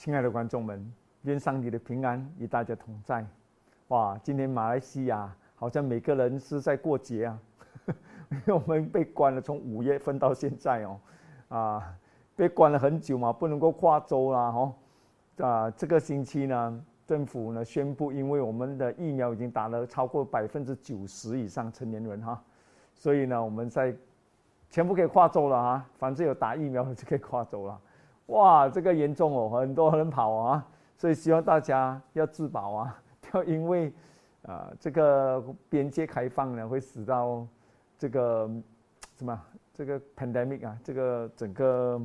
[0.00, 0.90] 亲爱的观众们，
[1.24, 3.22] 愿上帝的平安与大家同在。
[3.88, 7.38] 哇，今天马来西亚好像每个人是在过节啊，
[8.32, 10.98] 因为我们被关了，从五月份到现在哦，
[11.48, 11.94] 啊，
[12.34, 14.74] 被关了很久嘛，不能够跨州啦，哦，
[15.36, 22.42] 啊，这个星期呢，政府呢宣布，因为我们的疫苗已经打了超过百分之九十以上成年人哈，
[22.94, 23.94] 所以呢，我们在
[24.70, 27.78] 全部可以跨州了啊，反正有打疫苗的就可以跨州了。
[28.30, 30.66] 哇，这个严重哦，很多人跑啊，
[30.96, 33.92] 所以希望大家要自保啊，要 因为
[34.42, 37.46] 啊这个边界开放呢，会使到
[37.98, 38.48] 这个
[39.16, 39.40] 什么
[39.74, 42.00] 这个 pandemic 啊，这个整个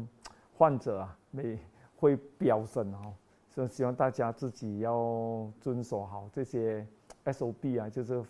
[0.57, 1.59] 患者啊会
[1.95, 3.13] 会飙升哦，
[3.47, 6.85] 所以希望大家自己要遵守好这些
[7.25, 8.23] SOP 啊，就是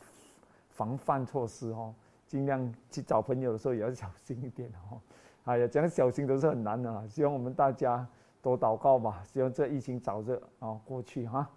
[0.70, 1.96] 防范措施哦，
[2.28, 5.00] 尽量去找朋友的时候也要小心一点哦。
[5.46, 7.04] 哎呀，讲小心都是很难的啊！
[7.08, 8.06] 希望我们大家
[8.42, 11.48] 多祷告吧，希望这疫情早日啊过去哈。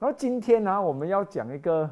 [0.00, 1.88] 然后今天呢，我们要讲一个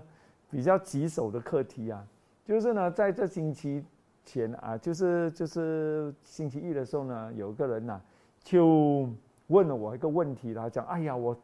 [0.50, 2.04] 比较棘手的课题啊，
[2.44, 3.84] 就是呢，在这星期
[4.24, 8.00] 前啊，就是就是星期一的时候呢，有个人呐
[8.42, 9.08] 就
[9.46, 11.36] 问了我一个问题，他讲：哎呀，我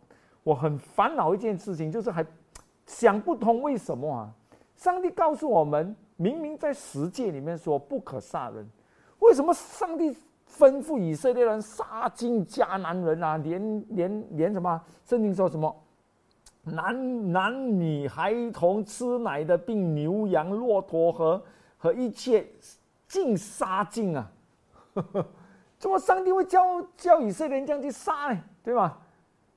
[0.42, 2.26] 我很烦恼一件事情，就是还
[2.86, 4.34] 想不通为什么啊？
[4.74, 8.68] 上帝告诉我们，明明在十诫里面说不可杀人。
[9.22, 10.10] 为什么上帝
[10.48, 13.36] 吩咐以色列人杀尽迦南人啊？
[13.38, 14.80] 连连连什么？
[15.04, 15.74] 圣经说什么？
[16.64, 21.42] 男男女孩童吃奶的，并牛羊骆驼和
[21.78, 22.46] 和一切
[23.08, 24.30] 尽杀尽啊！
[25.78, 26.60] 怎么上帝会叫
[26.96, 28.40] 叫以色列人这样去杀呢？
[28.62, 28.98] 对吧？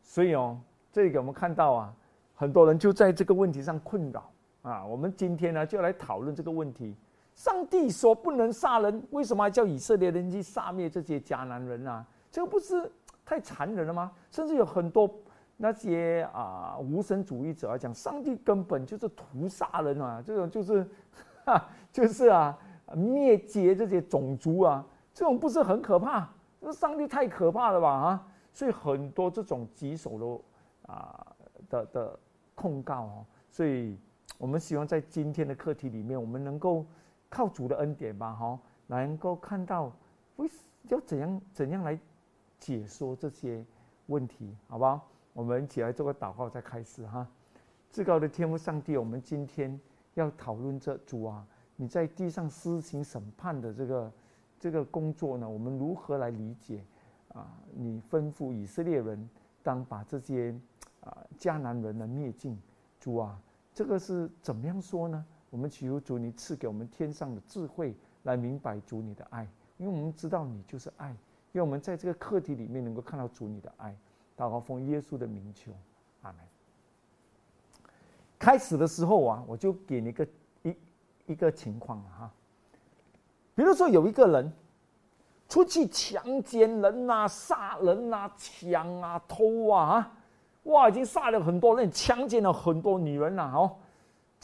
[0.02, 0.58] 所以哦，
[0.92, 1.94] 这个我们看到啊，
[2.36, 4.32] 很多人就在这个问题上困扰
[4.62, 4.86] 啊。
[4.86, 6.96] 我们今天呢，就来讨论这个问题。
[7.36, 12.06] 上帝说不能杀人，为什么还叫以色列人去杀灭这些迦南人啊？
[12.32, 12.90] 这个不是
[13.26, 14.12] 太残忍了吗？
[14.32, 15.14] 甚至有很多
[15.58, 20.90] 那些啊无神主义者讲，上帝根本就是屠杀人啊，这种就是，
[21.46, 22.58] 哈，就是啊
[22.94, 26.30] 灭绝这些种族啊，这种不是很可怕？
[26.62, 28.28] 那上帝太可怕了吧啊！
[28.54, 31.28] 所以很多这种棘手的啊
[31.70, 32.20] 的的
[32.56, 34.00] 控告哦，所以
[34.38, 36.86] 我们希望在今天的课题里面，我们能够。
[37.30, 39.92] 靠主的恩典吧，哈，能够看到
[40.38, 40.50] 为
[40.88, 42.00] 要怎样怎样来
[42.60, 43.66] 解说这些
[44.08, 45.08] 问题，好不好？
[45.34, 47.28] 我们一起来做个祷告，再开始哈。
[47.92, 49.80] 至高的天父上帝，我们今天
[50.14, 54.12] 要讨论这主啊，你在地上施行审判的这个
[54.60, 55.50] 这个工作呢？
[55.50, 56.84] 我们如何来理解
[57.34, 57.58] 啊？
[57.74, 59.30] 你吩咐以色列人
[59.64, 60.54] 当把这些
[61.02, 62.58] 啊迦南人的灭尽，
[63.00, 63.40] 主啊，
[63.74, 65.26] 这个是怎么样说呢？
[65.56, 71.12] 我们祈求主，你赐给我们天上的智慧，来明白主你的爱，因为我们知道你就是爱，
[71.54, 73.96] 因为我们在这个课题里面能够看到主你的爱。
[74.36, 75.72] 祷告奉耶稣的名求，
[76.24, 76.42] 阿门。
[78.38, 80.28] 开始的时候啊，我就给你一个
[80.64, 80.76] 一
[81.28, 82.30] 一个情况哈，
[83.56, 84.52] 比如说有一个人
[85.48, 90.12] 出去强奸人呐、杀人呐、抢啊、偷啊，
[90.64, 93.78] 哇，已经杀了很多人，强奸了很多女人了哦。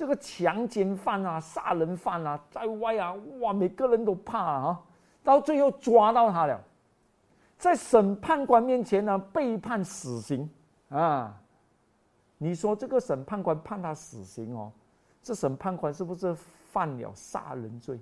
[0.01, 4.81] 这个强奸犯啊、杀人犯啊，在外啊，哇，每个人都怕啊。
[5.23, 6.59] 到最后抓到他了，
[7.55, 10.49] 在审判官面前呢，被判死刑
[10.89, 11.39] 啊。
[12.39, 14.71] 你说这个审判官判他死刑哦，
[15.21, 16.35] 这审判官是不是
[16.71, 17.99] 犯了杀人罪？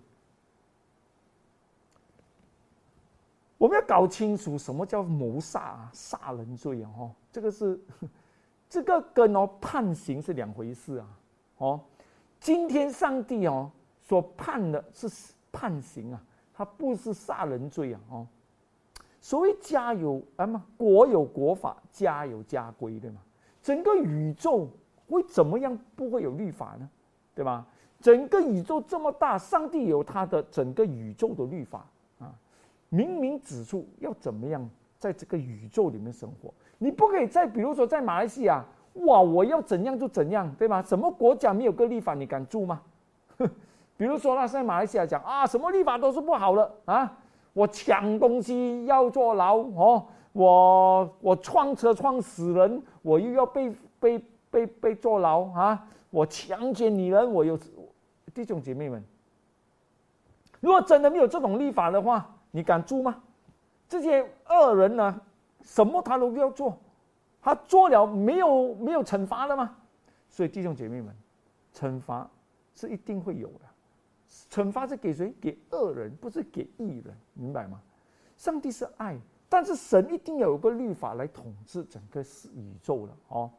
[3.58, 6.90] 我们要搞清楚什么叫谋杀啊、杀人罪啊！
[6.98, 7.78] 哈，这个是
[8.70, 11.08] 这个跟哦判刑是两回事啊。
[11.58, 11.82] 哦，
[12.40, 13.70] 今天上帝哦
[14.02, 15.10] 所判的是
[15.52, 16.24] 判刑啊，
[16.54, 18.00] 他不是杀人罪啊。
[18.10, 18.28] 哦，
[19.20, 23.20] 所谓家有啊嘛，国有国法，家有家规，对吗？
[23.62, 24.68] 整个宇宙
[25.08, 26.90] 会怎么样不会有律法呢？
[27.36, 27.68] 对吧？
[28.00, 31.86] 整个宇宙这么大，上帝有他的整个宇宙的律法
[32.20, 32.34] 啊，
[32.88, 38.64] 明明指出要怎么样在这个宇宙里面生活，你不可以再比如说在马来西亚。
[39.06, 39.22] 哇！
[39.22, 40.82] 我要怎样就怎样，对吗？
[40.82, 42.82] 什么国家没有个立法，你敢住吗？
[43.98, 47.18] 比如说，那在马来西亚讲啊，什么立法都是不好的啊！
[47.54, 55.86] 我抢东西要坐牢哦，我我撞车撞死人，我又要被被被被坐牢啊！
[56.12, 57.60] 我强奸女人，我有
[58.34, 59.04] 弟兄姐妹们，
[60.60, 63.16] 如果真的没有这种立法的话，你敢住吗？
[63.88, 65.20] 这些恶人呢，
[65.62, 66.78] 什么他都要做。
[67.42, 69.78] 他做了没有没有惩罚的吗？
[70.30, 71.16] 所以弟兄姐妹们，
[71.74, 72.30] 惩罚
[72.74, 73.62] 是一定会有的。
[74.52, 75.34] 惩罚是给谁？
[75.42, 77.82] 给恶人，不是给义人，明白吗？
[78.38, 79.18] 上帝是爱，
[79.50, 83.50] 但是神一定要有个律法来统治整个宇宙的哦。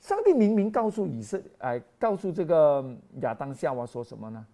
[0.00, 2.84] 上帝明明告诉以色，哎，告诉这个
[3.20, 4.44] 亚当夏娃说什么呢？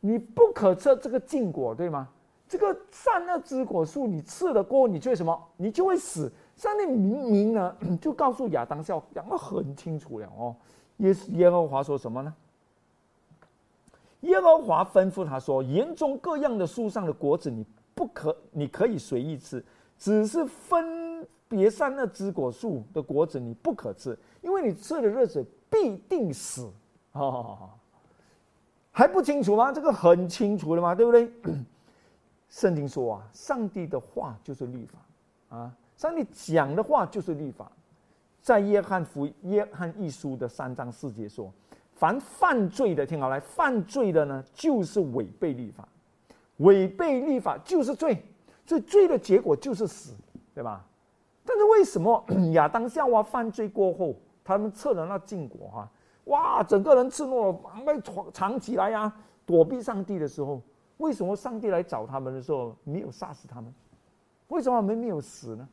[0.00, 2.08] 你不可吃这个禁果，对吗？
[2.46, 5.48] 这个善恶之果树，你吃了过后，你就会什么？
[5.56, 6.30] 你就会死。
[6.62, 10.54] 上帝明明呢， 就告诉亚当夏娃讲的很清楚了哦。
[10.98, 12.32] 耶耶和华说什么呢？
[14.20, 17.66] 耶和华吩咐他说：“园中各样的树上的果子，你
[17.96, 19.64] 不可，你可以随意吃，
[19.98, 26.70] 只是分别善恶之果树的果子你不可吃，因为你吃的日子必定死。”
[27.10, 27.70] 哦，
[28.92, 29.72] 还不清楚吗？
[29.72, 31.28] 这个很清楚了嘛，对不对？
[32.48, 37.70] 圣经说啊，上帝的话就是律法啊，上帝讲的话就是律法，
[38.40, 41.48] 在约翰福约翰一书的三章四节说。
[41.94, 45.86] 凡犯罪的，听好来，犯罪的呢，就是违背律法，
[46.56, 48.20] 违背律法就是罪，
[48.66, 50.12] 所以罪的结果就是死，
[50.52, 50.84] 对吧？
[51.44, 55.88] 但是为什么 亚当夏娃犯罪过后，他们测了那禁果哈，
[56.24, 57.52] 哇，整个人赤裸
[57.86, 59.14] 被藏藏起来呀，
[59.46, 60.60] 躲避上帝的时候，
[60.96, 63.72] 为什么上帝来找他们的时候没有杀死他们？
[64.48, 65.68] 为什么他们没有死呢？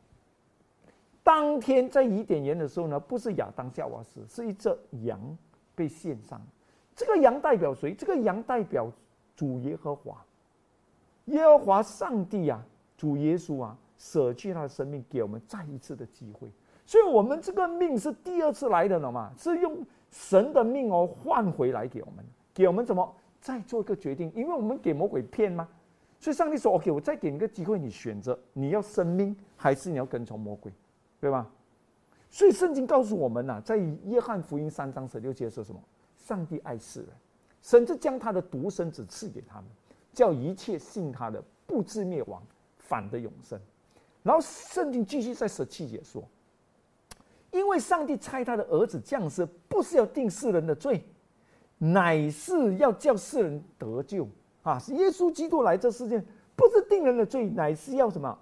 [1.22, 5.20] 当天在伊甸园的时候呢，不是亚当夏娃死，是一只羊。
[5.72, 6.38] 被献上，
[6.94, 7.94] 这个羊代表谁？
[7.94, 8.92] 这个羊代表
[9.34, 10.22] 主耶和华，
[11.26, 12.62] 耶和华上帝啊，
[12.98, 16.50] 主耶稣啊，舍弃他的生命给我们再一次的机会。
[16.84, 19.32] 所以，我们这个命是第二次来的了嘛？
[19.38, 22.22] 是用神的命哦换回来给我们，
[22.52, 24.30] 给我们怎么再做一个决定？
[24.34, 25.66] 因为我们给魔鬼骗吗？
[26.18, 30.70] 所以上帝说：“OK，我再给你个机会，你选择你要生命还是你要跟从魔鬼，
[31.20, 31.48] 对吧？”
[32.30, 35.80] 所以圣经告诉我们呐，在约翰福音三章十六节说什么？
[36.16, 37.08] 上帝爱世人，
[37.60, 39.64] 甚至将他的独生子赐给他们，
[40.12, 42.40] 叫一切信他的不至灭亡，
[42.78, 43.60] 反得永生。
[44.22, 46.22] 然后圣经继续在十七节说：
[47.50, 51.04] 因为上帝差他的儿子降世，不是要定世人的罪，
[51.78, 54.28] 乃是要叫世人得救
[54.62, 54.80] 啊！
[54.88, 56.22] 耶稣基督来这世界，
[56.54, 58.38] 不是定人的罪，乃是要什么？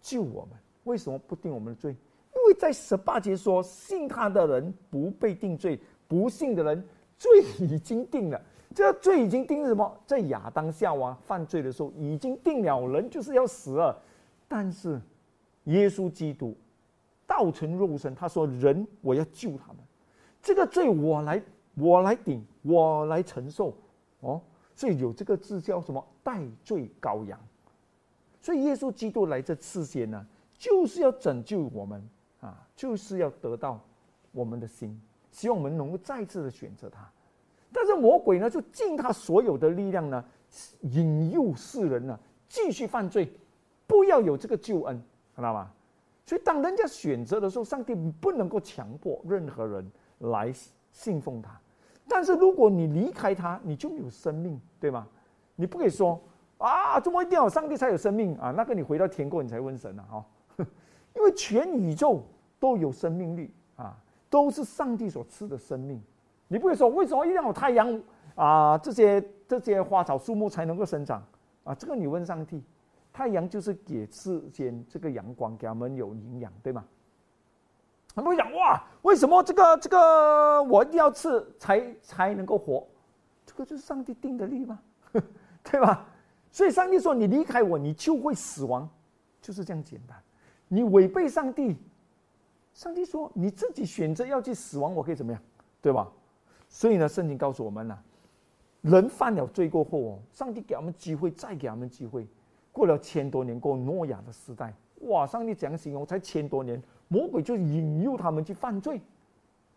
[0.00, 0.58] 救我们。
[0.84, 1.90] 为什么不定我们的罪？
[2.34, 6.82] 因为在十八节说，信他的人不被定罪，不信的人
[7.18, 8.40] 罪已经定了。
[8.74, 10.00] 这个罪已经定什么？
[10.06, 14.00] 在亚当夏娃犯罪的时候已经定了，人就是要死了。
[14.48, 15.00] 但是
[15.64, 16.56] 耶稣基督
[17.26, 19.76] 道成肉身，他说：“人，我要救他们，
[20.42, 21.42] 这个罪我来，
[21.74, 23.74] 我来顶，我来承受。”
[24.20, 24.40] 哦，
[24.74, 26.02] 所以有这个字叫什么？
[26.22, 27.38] 代罪羔羊。
[28.40, 30.26] 所以耶稣基督来这世间呢，
[30.62, 32.00] 就是要拯救我们。
[32.40, 33.78] 啊，就是要得到
[34.32, 35.00] 我们的心，
[35.30, 37.08] 希望我们能够再次的选择他。
[37.72, 40.24] 但是魔鬼呢，就尽他所有的力量呢，
[40.80, 42.18] 引诱世人呢
[42.48, 43.32] 继续犯罪，
[43.86, 45.00] 不要有这个救恩，
[45.36, 45.70] 看到吗？
[46.26, 49.88] 所以当人家选择的时候，上帝不能够强迫任何人
[50.18, 50.52] 来
[50.90, 51.56] 信奉他。
[52.08, 55.06] 但是如果你离开他，你就没有生命，对吗？
[55.54, 56.20] 你不可以说
[56.58, 58.50] 啊，怎么一定要上帝才有生命啊？
[58.50, 60.26] 那个你回到天国你才问神啊，哈。
[61.14, 62.22] 因为全宇宙
[62.58, 63.96] 都有生命力啊，
[64.30, 66.00] 都是上帝所赐的生命。
[66.48, 68.02] 你不会说为什么一定要有太阳
[68.34, 68.76] 啊？
[68.78, 71.22] 这些这些花草树木才能够生长
[71.64, 71.74] 啊？
[71.74, 72.62] 这个你问上帝，
[73.12, 76.84] 太阳就是给世间这个阳光，给他们有营养，对吗？
[78.14, 82.86] 很多人讲哇，为什么这个这个我一定要吃才才能够活？
[83.46, 84.78] 这个就是上帝定的律吗？
[85.64, 86.06] 对吧？
[86.50, 88.86] 所以上帝说你离开我，你就会死亡，
[89.40, 90.22] 就是这样简单。
[90.74, 91.76] 你违背上帝，
[92.72, 95.38] 上帝说你自己选择要去死亡，我可以怎么样，
[95.82, 96.10] 对吧？
[96.66, 97.98] 所以呢，圣经告诉我们呢，
[98.80, 102.26] 人犯了罪过后哦，上帝给他们机会，再给他们机会。
[102.72, 105.26] 过了千多年，过诺亚的时代，哇！
[105.26, 108.98] 上帝讲形容才千多年，魔鬼就引诱他们去犯罪，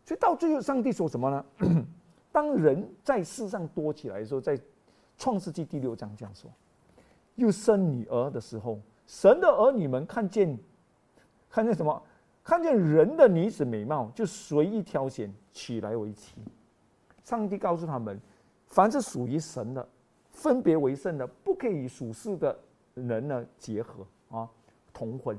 [0.05, 1.45] 所以到最后，上帝说什么呢？
[2.31, 4.57] 当人在世上多起来的时候，在
[5.17, 6.49] 创世纪第六章这样说，
[7.35, 10.57] 又生女儿的时候，神的儿女们看见。
[11.49, 12.01] 看见什么？
[12.43, 16.35] 看见人的女子美貌，就随意挑选娶来为妻。
[17.23, 18.21] 上帝告诉他们，
[18.67, 19.87] 凡是属于神的，
[20.31, 22.55] 分别为圣的，不可以与属世的
[22.93, 24.47] 人呢结合啊，
[24.93, 25.35] 同婚。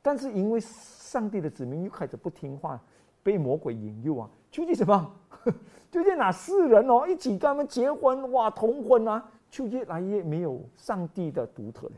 [0.00, 2.80] 但是因为上帝的子民又开始不听话，
[3.22, 5.14] 被魔鬼引诱啊，究竟什么？
[5.90, 11.92] 究竟哪世人哦一起跟他们结婚哇，同婚啊，就越来越没有上帝的独特了。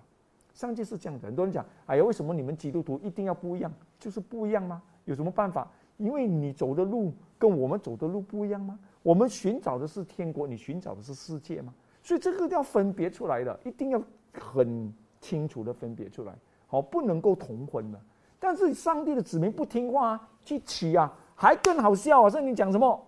[0.59, 3.73] 上帝是这样的，很多人讲：“哎呀，为什么你们基督徒一定要不一样？
[3.97, 4.83] 就是不一样吗？
[5.05, 5.71] 有什么办法？
[5.99, 8.77] 因为你走的路跟我们走的路不一样吗？
[9.05, 11.73] 我们寻找的是天国，你寻找的是世界吗？
[12.03, 16.35] 所以这个要分别出来的，一定要很清楚的分别出来。
[16.67, 18.01] 好，不能够同婚的。
[18.41, 22.29] 但是上帝的子民不听话啊，去娶啊，还更好笑啊！
[22.29, 23.07] 圣经讲什么？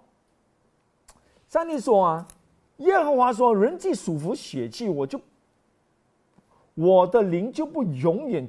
[1.49, 2.29] 上帝说啊，
[2.77, 5.21] 耶和华说：“人既属服血气，我就
[6.75, 8.49] 我的灵就不永远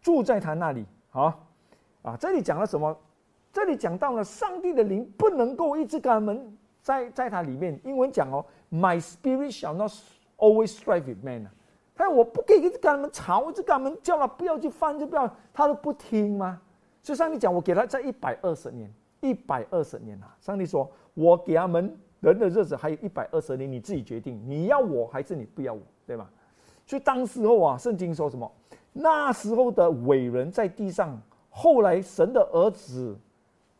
[0.00, 1.46] 住在他那里。”好
[2.02, 2.96] 啊，这里讲了什么？
[3.52, 7.80] 这里讲到了上帝的灵不能够一直跟他们在在他里面。
[7.84, 9.90] 英文讲哦，My spirit shall not
[10.36, 11.48] always strive with man。
[11.94, 16.60] 他说我不可以一直跟他们吵，一直跟他们叫他不要去犯，就不要，他都不听吗？
[17.02, 20.36] 所以上帝讲，我给他在一百二十年，一百二十年啊！
[20.38, 26.30] 上帝说，我给他们人的日子还有一百二十年，你自己决定，你要我还是你不要我，对吧？
[26.86, 28.50] 所以当时候啊，圣经说什么？
[28.92, 33.14] 那时候的伟人在地上，后来神的儿子。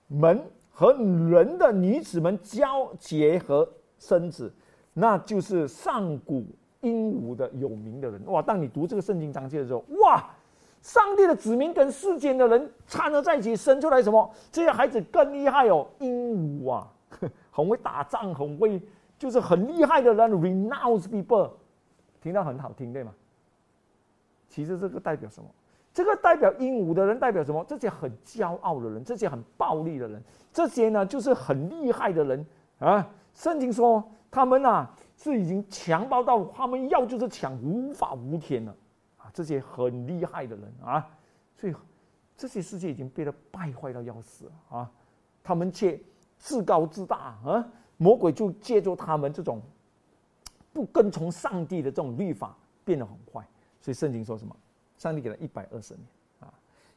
[0.09, 4.55] 们和人的女子们交结合生子，
[4.93, 6.45] 那就是上古
[6.81, 8.41] 英武的有名的人哇！
[8.41, 10.25] 当你读这个圣经章节的时候，哇，
[10.81, 14.31] 上帝的子民跟世间的人掺合在一起，生出来什么？
[14.53, 16.87] 这些孩子更厉害哦，英武啊，
[17.51, 18.81] 很会打仗，很会，
[19.19, 21.51] 就是很厉害的人，renowned people，
[22.27, 23.15] 听到很好听对吗？
[24.49, 25.49] 其实这个代表什么？
[25.95, 27.65] 这个代表鹦鹉的人代表什么？
[27.69, 30.21] 这些很骄傲的人，这些很暴力的人，
[30.53, 32.45] 这些呢就是很厉害的人
[32.81, 33.09] 啊。
[33.33, 38.75] 圣经说他们啊是已经强暴到他们要就是抢，无法无天了
[39.19, 39.31] 啊。
[39.33, 41.09] 这些很厉害的人啊，
[41.55, 41.75] 所以
[42.37, 44.91] 这些世界已经变得败坏到要死啊。
[45.45, 45.97] 他们却
[46.39, 47.65] 自高自大啊，
[47.99, 49.63] 魔鬼就借助他们这种
[50.77, 52.55] 不跟从上帝的这种律法
[52.85, 53.43] 变得很坏。
[53.81, 54.55] 所以圣经说什么？
[54.99, 56.05] 上帝给了一百二十年
[56.41, 56.53] 啊！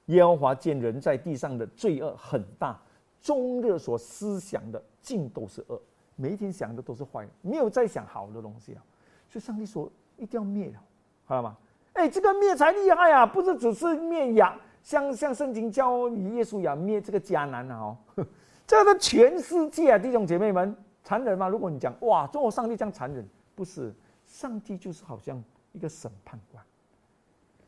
[0.07, 2.77] 耶和华见人在地上的罪恶很大，
[3.21, 5.81] 终日所思想的尽都是恶，
[6.17, 8.83] 每一天想的都是坏，没有再想好的东西啊！
[9.29, 10.81] 所以上帝说一定要灭了，
[11.25, 11.55] 好了吗？
[11.93, 13.25] 哎，这个灭才厉害啊！
[13.25, 17.77] 不是只是灭亚，像像圣经教耶稣亚灭这个迦南啊！
[17.77, 17.98] 哦，
[18.67, 21.48] 这个全世界啊，弟兄姐妹们，残忍吗？
[21.48, 23.27] 如果你讲哇，中国上帝这样残忍，
[23.60, 23.94] 不是，
[24.25, 26.63] 上帝就是好像一个审判官。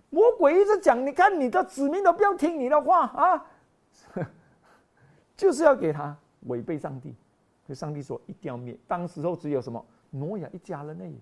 [0.09, 3.45] 魔鬼一直讲，你看你的子民都不要听你的话啊，
[5.35, 7.13] 就是要给他违背上帝，
[7.65, 8.73] 所以上帝说一定要灭。
[8.87, 11.19] 当时候只有什么挪亚一家人而已，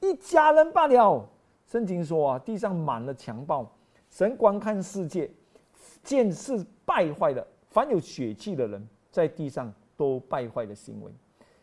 [0.00, 1.24] 一家人罢了。
[1.64, 3.70] 圣经说啊，地上满了强暴，
[4.10, 5.30] 神观看世界，
[6.02, 11.12] 见是败坏的，凡有血气的人在地上都败坏的行为。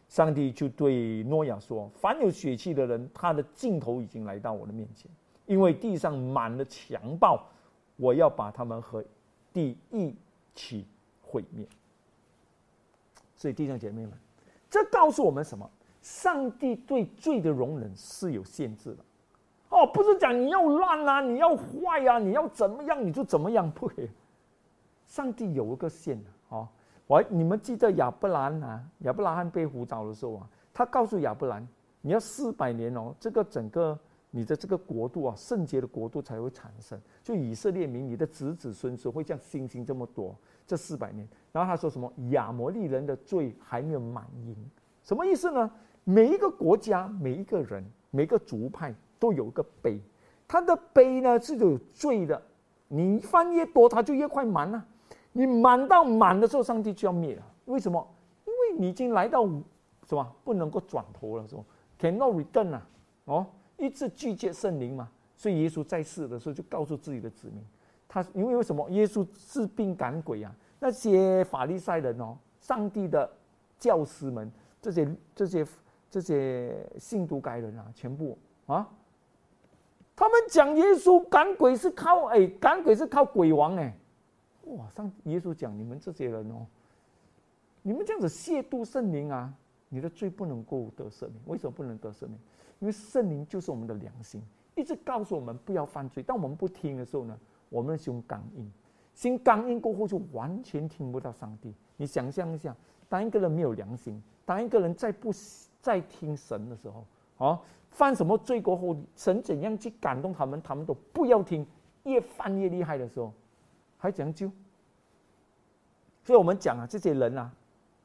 [0.08, 5.10] 上帝就对诺亚说：凡有血气的人，他的尽头已经来到我的面前。
[5.46, 7.44] 因为地上满了强暴，
[7.98, 9.04] 我要把他们和
[9.54, 10.16] 地一
[10.56, 10.86] 起
[11.22, 11.68] 毁灭。
[13.36, 14.14] 所以弟兄姐妹们，
[14.70, 15.70] 这告诉我们什么？
[16.02, 18.98] 上帝对罪的容忍是有限制的。
[19.70, 24.10] 哦，不是讲你要烂啊，你要坏啊，你要怎么样你就怎么样，不可以。
[25.08, 26.30] 上帝有一个线的。
[27.08, 31.68] 我你们记得亚伯兰啊，亚伯拉罕被呼召的时候啊，他告诉亚伯兰，
[32.02, 33.98] 你要四百年哦，这个整个。
[34.32, 37.00] 你的这个国度啊，圣洁的国度才会产生。
[37.24, 40.36] 就以色列民，你的子子孙孙会像星星这么多，
[40.68, 41.26] 这四百年。
[41.54, 42.12] 然后他说什么？
[42.32, 44.54] 亚摩利人的罪还没有满盈，
[45.04, 45.72] 什么意思呢？
[46.04, 47.82] 每一个国家、每一个人、
[48.12, 50.02] 每个族派都有一个碑，
[50.46, 52.42] 他的碑呢是有罪的。
[52.90, 54.86] 你犯越多，他就越快满了。
[55.38, 57.44] 你满到满的时候，上帝就要灭了。
[57.65, 58.08] 为什么？
[58.46, 59.46] 因为你已经来到
[60.08, 61.63] 什么不能够转头了，是吧
[62.00, 62.88] ？Cannot return 啊，
[63.25, 63.46] 哦。
[63.77, 67.62] 一直拒绝圣灵嘛，所以耶稣在世的时候就告诉自己的子民，
[68.08, 70.56] 他因为为什么耶稣治病赶鬼啊？
[70.80, 73.30] 那些法利赛人哦，上帝的
[73.77, 74.50] 教师们，
[74.82, 75.68] 这些这些
[76.10, 78.88] 这些信徒该人啊，全部啊，
[80.15, 83.94] 他们讲耶稣赶鬼是靠哎，赶鬼是靠鬼王哎，
[84.65, 84.89] 哇！
[84.89, 86.65] 上耶稣讲你们这些人哦，
[87.81, 89.53] 你们这样子亵渎圣灵啊，
[89.89, 92.39] 你的罪不能够得赦免，为什么不能得赦免？
[92.79, 94.41] 因为圣灵就是我们的良心，
[94.75, 96.22] 一直告诉我们不要犯罪。
[96.22, 98.69] 当我们不听的时候呢，我们的心刚硬，
[99.13, 101.74] 心刚硬过后就完全听不到上帝。
[101.95, 102.75] 你想象一下，
[103.07, 105.31] 当一个人没有良心，当一个人再不
[105.81, 107.05] 再听神的时候，
[107.38, 111.65] 啊，犯什么罪过后，神怎样去感动他们，他们都不要听，
[112.03, 113.31] 越犯越厉害的时候，
[113.98, 114.52] 还讲究。
[116.24, 117.52] 所以我们讲啊，这些人啊，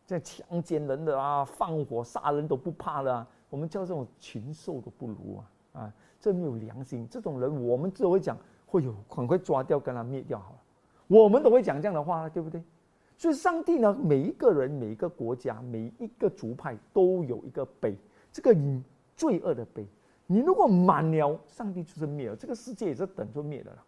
[0.07, 3.27] 在强奸人的啊，放火杀人都不怕的。
[3.49, 5.83] 我们叫这种禽兽都不如啊！
[5.83, 10.59] 啊，这没有良心，这种人我们只会讲，会有很快抓掉，跟他灭掉好了。
[11.09, 12.63] 我们都会讲这样的话，对不对？
[13.17, 17.97] 所以上帝呢，每一个人、每一个国家、每一个族派都有一个碑，
[18.33, 18.55] 这个
[19.17, 19.87] 罪恶的碑。
[20.27, 23.85] 你如果满了，上帝就是灭了，这个世界也是等着灭的了。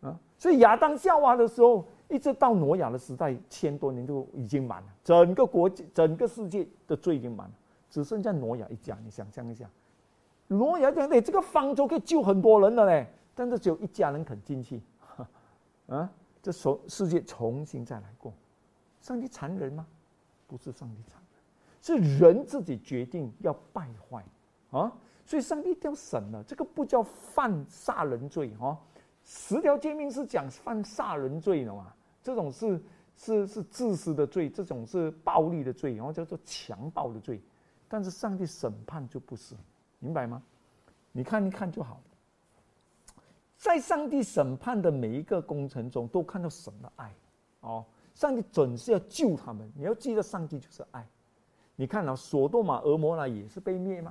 [0.00, 7.54] 啊，所以亚当夏娃的时候，一直到挪亚的时代，千多年就已经满了，整个国际、整个世界的罪已经满了，
[7.90, 8.96] 只剩下挪亚一家。
[9.04, 9.68] 你想象一下，
[10.46, 14.80] 挪亚讲的这个方舟可以救很多人了嘞，但是只有一家人肯进去，
[15.88, 16.08] 啊，
[16.40, 18.32] 这世世界重新再来过。
[19.00, 19.86] 上帝残忍吗？
[20.46, 21.20] 不是上帝残
[22.00, 24.24] 忍，是人自己决定要败坏
[24.70, 24.92] 啊，
[25.26, 28.78] 所以上帝一定要审了，这个不叫犯杀人罪哈。
[29.28, 31.92] 十条诫命是讲犯杀人罪的嘛？
[32.22, 32.82] 这种是
[33.14, 37.38] 是是自私的罪，这种是暴力的罪，然后叫做强暴的罪。
[37.88, 39.54] 但是上帝审判就不是，
[39.98, 40.42] 明白吗？
[41.12, 42.00] 你看一看就好。
[43.58, 47.14] 在上帝审判的每一个工程中，都看到神的爱。
[47.60, 49.70] 哦，上帝准是要救他们。
[49.76, 51.06] 你要记得，上帝就是爱。
[51.76, 54.10] 你看到索多玛、俄摩拉也是被灭吗？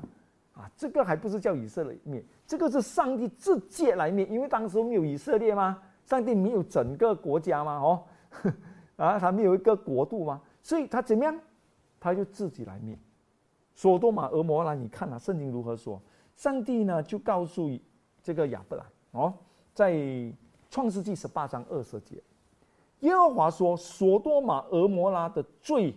[0.57, 5.81] 啊，这个还不是叫以色列灭，这个是上帝自借来灭，因为当时没有以色列吗？
[6.03, 7.77] 上帝没有整个国家吗？
[7.77, 8.03] 哦，
[8.97, 10.41] 啊，他没有一个国度吗？
[10.61, 11.39] 所以他怎么样？
[11.99, 12.97] 他就自己来灭。
[13.75, 16.01] 索多玛、俄摩拉，你看啊，圣经如何说？
[16.35, 17.69] 上帝呢就告诉
[18.23, 19.33] 这个亚伯兰哦，
[19.73, 19.95] 在
[20.69, 22.21] 创世纪十八章二十节，
[23.01, 25.95] 耶和华说：索多玛、俄摩拉的罪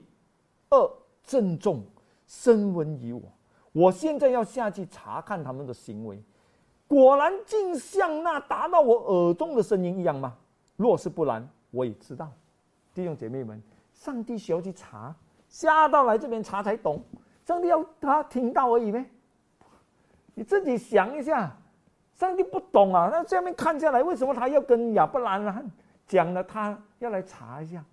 [0.70, 0.90] 恶
[1.22, 1.82] 正重，
[2.26, 3.22] 深温于我。
[3.72, 6.22] 我现在要下去查看他们的行为，
[6.88, 10.36] 果然竟像那达到我耳中的声音一样吗？
[10.76, 12.30] 若是不然，我也知道。
[12.92, 13.62] 弟兄姐妹们，
[13.92, 15.14] 上帝需要去查，
[15.48, 17.00] 下到来这边查才懂。
[17.44, 19.04] 上帝要他听到而已呗。
[20.34, 21.56] 你自己想一下，
[22.16, 23.08] 上帝不懂啊？
[23.12, 25.62] 那下面看下来，为什么他要跟亚伯兰啊
[26.06, 26.42] 讲了？
[26.42, 27.84] 他要来查一下，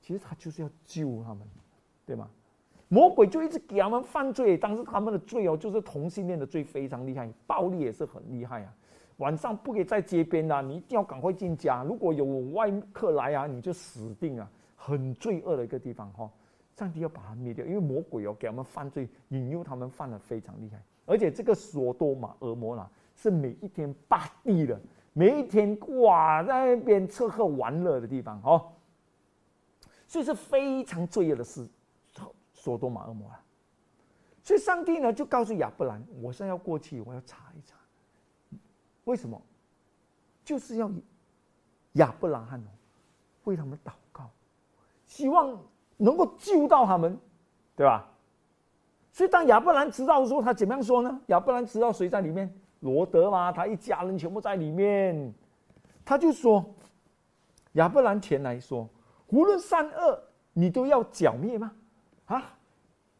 [0.00, 1.40] 其实他就是要救他们，
[2.06, 2.28] 对吗？
[2.94, 8.72] 魔鬼就一直给他们犯罪，但是他们的罪哦，就是同性恋的罪非常厉害，暴力也是很厉害啊。
[9.16, 11.82] 晚上不可以在街边啊，你一定要赶快进家。
[11.82, 16.30] 如果有外客来啊，你就死定了，很罪恶的一个地方哈。
[16.76, 20.80] 上帝要把它灭掉，因为魔鬼哦给他们犯罪，引诱他们犯的非常厉害。
[21.04, 24.80] 而且这个索多玛、俄摩拉是每一天霸地的，
[25.12, 28.70] 每一天哇在那边吃喝玩乐的地方哦，
[30.06, 31.68] 所以是非常罪恶的事。
[32.64, 33.38] 索多玛、恶魔啊！
[34.42, 37.76] 所以上帝呢就告诉亚伯兰：“我现在要过去，我要查一查，
[39.04, 39.38] 为什么？
[40.42, 40.90] 就是要
[41.92, 42.62] 亚伯兰汉
[43.44, 44.30] 为他们祷告，
[45.06, 45.62] 希望
[45.98, 47.18] 能够救到他们，
[47.76, 48.10] 对吧？
[49.12, 51.20] 所以当亚伯兰知道的时候，他怎么样说呢？
[51.26, 52.50] 亚伯兰知道谁在里面？
[52.80, 55.34] 罗德嘛，他一家人全部在里面。
[56.02, 56.64] 他就说：
[57.72, 58.88] 亚伯兰前来说，
[59.28, 60.22] 无论善恶，
[60.54, 61.70] 你都要剿灭吗？”
[62.26, 62.56] 啊，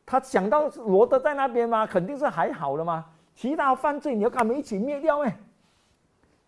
[0.07, 1.87] 他想到罗德在那边吗？
[1.87, 3.07] 肯定是还好了嘛。
[3.35, 5.37] 其他犯罪你要跟他们一起灭掉哎。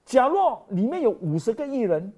[0.04, 2.12] 假若里面有五十个艺人，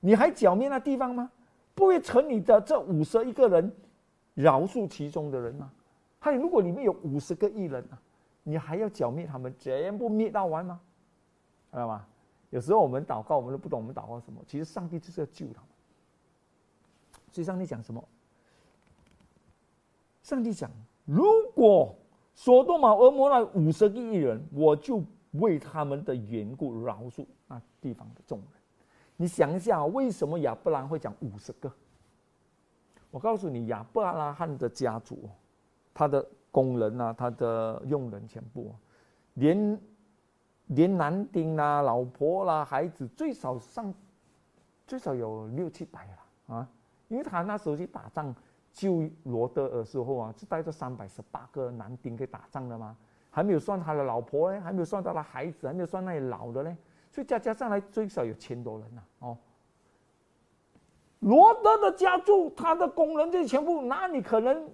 [0.00, 1.30] 你还剿灭那地方吗？
[1.74, 3.74] 不会成你的这五十一个人
[4.34, 5.70] 饶恕其中的人吗？
[6.18, 7.98] 还有，如果里面有五十个艺人啊，
[8.44, 10.80] 你还要剿灭他们，全部灭到完吗？
[11.72, 12.06] 知道吗？
[12.50, 14.40] 有时候我们祷告，我们都不懂我们祷告什么。
[14.46, 15.68] 其实上帝就是要救他们。
[17.32, 18.04] 所以上帝讲什么？
[20.22, 20.70] 上帝讲
[21.04, 21.94] ：“如果
[22.34, 28.48] 索多玛、俄摩拉五十个亿人，我就为他们的缘故饶恕那地方的众人。
[29.16, 31.70] 你想一下，为什么亚伯兰会讲五十个？
[33.10, 35.28] 我告诉你，亚伯拉罕的家族，
[35.92, 38.72] 他的工人啊，他的佣人全部，
[39.34, 39.80] 连
[40.68, 43.92] 连男丁啦、老婆啦、孩子，最少上
[44.86, 46.68] 最少有六七百了啊！
[47.08, 48.32] 因为他那时候去打仗。”
[48.72, 52.96] 救罗德的时候啊，是带着三百十八个男丁去打仗的吗？
[53.30, 56.76] 还没有算他的老婆呢，还没有算他的孩子，还没有算那些老的呢，
[57.10, 59.02] 所以加加上来最少有千多人呐。
[59.20, 59.38] 哦，
[61.20, 64.68] 罗德的家族，他的工人这全部，那你可能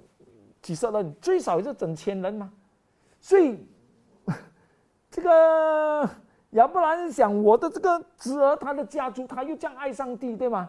[0.61, 2.53] 几十人，最少也是整千人嘛。
[3.21, 3.65] 所以
[5.11, 6.09] 这个
[6.51, 10.69] 亚伯兰想，我的这个侄儿，他的家族，他又这样爱上帝，对吗？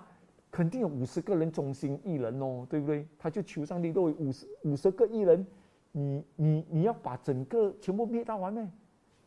[0.60, 3.08] 肯定有五十个人忠心一人哦，对不对？
[3.18, 5.48] 他就求上帝，都有五十五十个艺人，
[5.94, 8.60] 你你你要把整个全部灭到完没？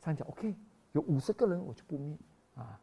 [0.05, 0.55] 上帝讲 OK，
[0.93, 2.15] 有五十个人我就不灭
[2.55, 2.79] 啊。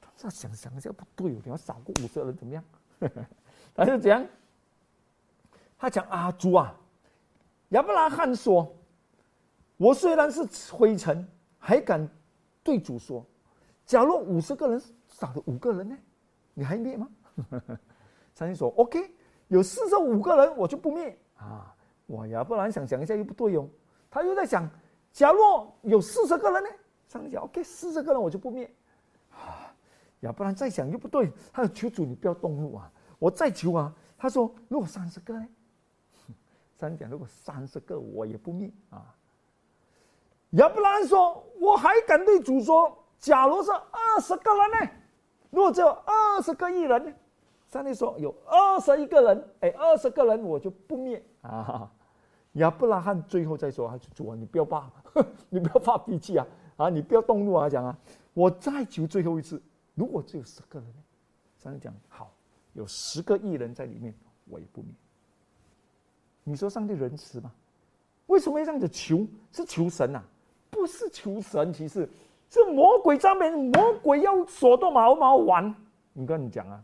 [0.00, 2.64] 他想想一下不对哦，你要少过五十个人怎么样？
[3.72, 4.26] 他就这样，
[5.78, 6.74] 他讲啊，主啊，
[7.68, 8.68] 亚伯拉罕说，
[9.76, 10.44] 我虽然是
[10.74, 11.24] 灰尘，
[11.56, 12.10] 还敢
[12.64, 13.24] 对主说，
[13.84, 15.96] 假如五十个人少了五个人呢，
[16.52, 17.08] 你还灭吗？
[18.34, 19.14] 上帝说：“OK，
[19.48, 21.74] 有四十五个人，我就不灭啊！
[22.08, 23.68] 哇呀，不然想想一下又不对哦。
[24.10, 24.68] 他又在想，
[25.12, 26.68] 假若有四十个人呢？
[27.08, 28.70] 上帝讲：OK，四十个人我就不灭
[29.30, 29.74] 啊！
[30.20, 32.90] 亚伯兰再想又不对，他说：“求主你不要动怒啊！
[33.18, 35.46] 我再求啊！”他说：“如果三十个呢？”
[36.80, 39.14] 上帝讲：“如果三十个，我也不灭啊。”
[40.52, 44.92] 亚伯兰说：“我还敢对主说，假如是二十个人呢？
[45.50, 47.12] 如果只有二十个亿人呢？”
[47.66, 51.90] 上帝说：“有二十一个人，哎，二十个人我就不灭啊。”
[52.54, 54.90] 亚伯拉罕最后再说：“他说主啊，你不要发，
[55.50, 56.46] 你不要发脾气啊！
[56.76, 57.68] 啊，你不要动怒啊！
[57.68, 57.96] 讲啊，
[58.34, 59.60] 我再求最后一次，
[59.94, 60.88] 如果只有十个人？”
[61.58, 62.32] 上帝讲：“好，
[62.72, 64.14] 有十个亿人在里面，
[64.48, 64.90] 我也不灭。”
[66.44, 67.52] 你说上帝仁慈吗？
[68.26, 69.26] 为什么要这样子求？
[69.52, 70.22] 是求神呐？
[70.70, 72.08] 不是求神，其实
[72.48, 75.74] 是魔鬼上面，魔鬼要锁到毛毛玩。
[76.12, 76.82] 你跟你讲啊，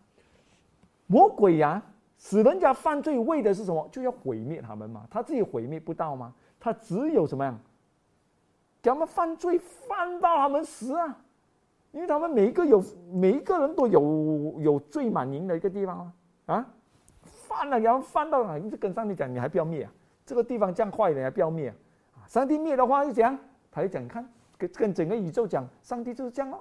[1.12, 1.82] 魔鬼呀，
[2.16, 3.86] 使人家犯罪为的是什么？
[3.92, 5.06] 就要毁灭他们嘛。
[5.10, 6.32] 他自己毁灭不到吗？
[6.58, 7.58] 他只有什么样？
[8.80, 11.18] 给他们犯罪，犯到他们死啊！
[11.90, 16.66] 因为他们每一个有每一个人都有有罪满盈的一个地方啊啊！
[17.20, 18.56] 犯了，然后犯到哪？
[18.56, 19.92] 你就跟上帝讲，你还不要灭啊？
[20.24, 22.24] 这个地方这样坏，你还不要灭啊？
[22.26, 23.38] 上帝灭的话就讲。
[23.70, 26.60] 他就讲，看跟跟整个宇宙讲，上帝就是这样哦，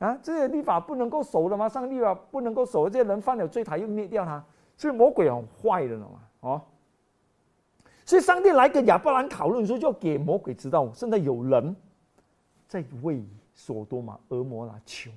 [0.00, 1.68] 啊，这些律法不能够守的吗？
[1.68, 4.42] 上帝啊，不能够守，这些人犯了罪，他又灭掉他，
[4.76, 6.08] 所以魔鬼很坏的嘛，
[6.40, 6.62] 哦，
[8.04, 11.76] 所以上帝来跟亚伯兰讨论说，就要给魔鬼知道，现在有人
[12.66, 13.22] 在为
[13.54, 15.10] 所多玛、俄摩拉求，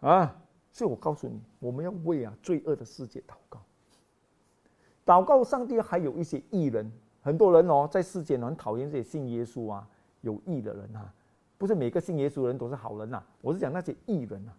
[0.00, 0.34] 啊，
[0.72, 3.60] 所以我告诉你，我们要为啊罪恶的世界祷告，
[5.04, 6.88] 祷告上帝还有一些艺人，
[7.22, 9.86] 很多人哦，在世间很讨厌这些信耶稣啊。
[10.22, 11.14] 有义的人啊，
[11.58, 13.22] 不是每个信耶稣的人都是好人呐。
[13.42, 14.52] 我是讲那些义人呐。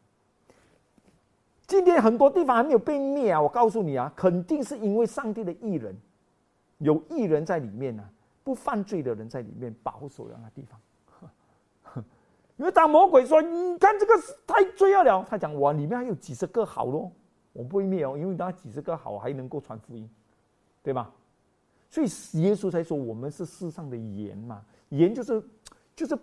[1.66, 5.96] 今天很多地方还没有被灭啊，我告诉你啊，肯定是因为上帝的义人，
[6.80, 8.04] 有义人在里面呢，
[8.44, 10.80] 不犯罪的人在里面保守了那地方。
[12.58, 14.14] 因为当魔鬼说：“你看这个
[14.46, 17.10] 太罪恶了。”他讲：“我里面还有几十个好咯，
[17.54, 20.10] 我不会灭哦，因为那几十个好还能够传福音，
[20.84, 21.10] 对吧？”
[21.90, 22.08] 所以
[22.42, 25.42] 耶稣才说：“我们是世上的盐嘛。”盐就是，
[25.96, 26.18] 就是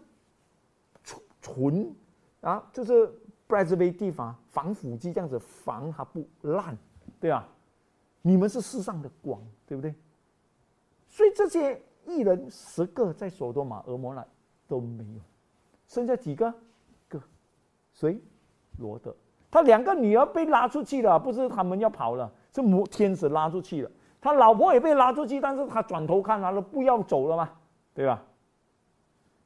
[1.46, 1.94] 纯
[2.40, 3.08] 啊，就是
[3.48, 6.76] preservative 防腐剂这样子防它不烂，
[7.20, 7.46] 对吧？
[8.20, 9.94] 你们是世上的光，对不对？
[11.06, 14.26] 所以这些艺人十个在索多玛、俄摩拉
[14.66, 15.20] 都没有，
[15.86, 16.52] 剩下几个？
[17.08, 17.22] 个
[17.92, 18.20] 谁？
[18.78, 19.14] 罗德，
[19.48, 23.90] 他两个女儿被拉出去了，不是他们要跑了，是魔天使拉出去了。
[24.20, 27.48] 他老婆也被拉出去，但是他转头看他说不要走了嘛，
[27.94, 28.24] 对吧？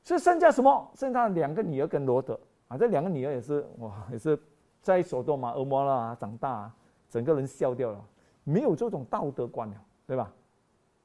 [0.02, 0.90] 所以剩下什么？
[0.94, 4.38] 剩下两个女儿跟罗德啊，这两个女儿也是哇， 也是
[4.80, 6.72] 在索多玛、俄摩拉长大，
[7.08, 8.04] 整个人笑掉了，
[8.44, 10.32] 没有这种道德观了，对吧？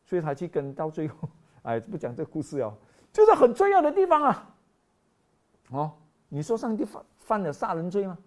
[0.06, 1.28] 所以他去跟到最后，
[1.64, 2.74] 哎，不讲这个故事哦，
[3.12, 4.56] 就是很重要的地方啊。
[5.72, 5.92] 哦，
[6.30, 8.18] 你说上帝犯犯了杀人罪吗？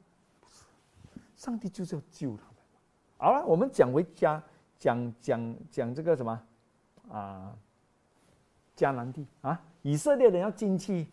[0.40, 0.64] 不是
[1.36, 2.54] 上帝就是要救他们。
[3.16, 4.42] 好了，我们讲回家，
[4.78, 6.40] 讲讲讲这个什么
[7.10, 7.56] 啊？
[8.78, 9.60] 迦南地啊！
[9.82, 11.04] 以色列人要进去，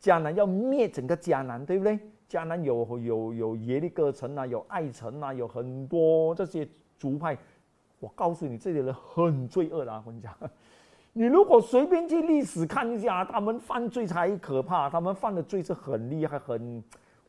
[0.00, 1.98] 迦南要灭整个迦南，对不对？
[2.30, 7.36] 迦南有有有耶利哥城啊，有爱城啊，有很多这些族派。
[7.98, 9.92] 我告诉你，这些人很罪恶的。
[9.92, 10.32] 我跟你讲，
[11.12, 16.82] 你如果随便去历史看一下，他们犯罪才可怕，他们犯的罪是很厉害，很……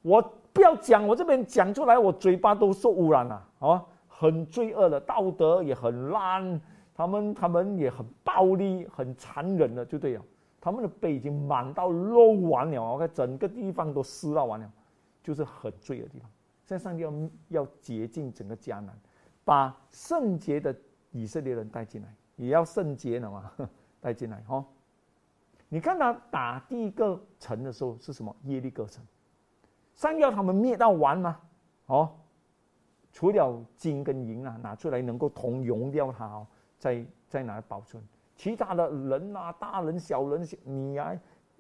[0.04, 0.22] 我
[0.54, 3.84] 不要讲，我这边讲出来，我嘴巴都受污染了啊！
[4.08, 6.62] 很罪恶的，道德也很烂，
[7.02, 10.24] 他们他们也很暴力，很残忍的，就这样。
[10.60, 14.72] 他们的背已经满到漏完了，OK，整个地方都湿到完了，
[15.24, 16.30] 就是很罪的地方。
[16.64, 17.12] 现在上帝要
[17.64, 18.96] 要洁净整个迦南，
[19.44, 20.76] 把圣洁的
[21.10, 23.52] 以色列人带进来，也要圣洁了嘛，
[24.00, 24.64] 带进来哈。
[25.68, 28.36] 你看他打第一个城的时候是什么？
[28.44, 29.04] 耶利哥城，
[29.96, 31.40] 上帝要他们灭到完吗？
[31.88, 32.12] 哦，
[33.12, 36.46] 除了金跟银啊，拿出来能够同融掉它哦，
[36.82, 38.04] 在在哪保存？
[38.36, 41.16] 其他的人呐，大人、小人、你啊，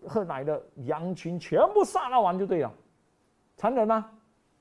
[0.08, 2.74] 喝奶的羊群全部杀了完就对了，
[3.56, 4.10] 残忍吗？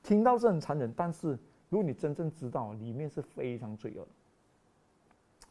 [0.03, 1.39] 听到是很残忍，但是
[1.71, 4.07] 如果你真正知道，里面是非常罪恶。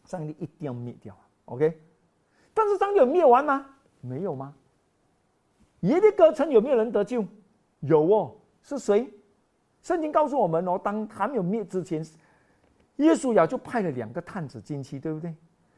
[0.06, 1.82] 上帝一定要灭掉，OK？
[2.54, 3.66] 但是上帝有灭完吗？
[4.02, 4.54] 没有吗？
[5.82, 7.26] 耶利哥城有没有人得救？
[7.80, 9.12] 有哦，是谁？
[9.82, 12.06] 圣经告诉我们哦，当还没有灭之前，
[13.00, 15.36] 耶稣呀就派了两个探子进去，对不对？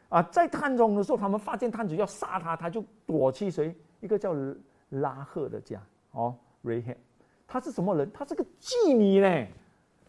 [0.10, 3.76] 啊，在探中的时候，他们发现探子要杀他，他就躲去谁？
[4.02, 4.36] 一个叫
[4.90, 5.82] 拉赫的家
[6.12, 6.98] 哦，Rahab，
[7.48, 8.12] 他是什么人？
[8.12, 9.48] 他是个妓女呢。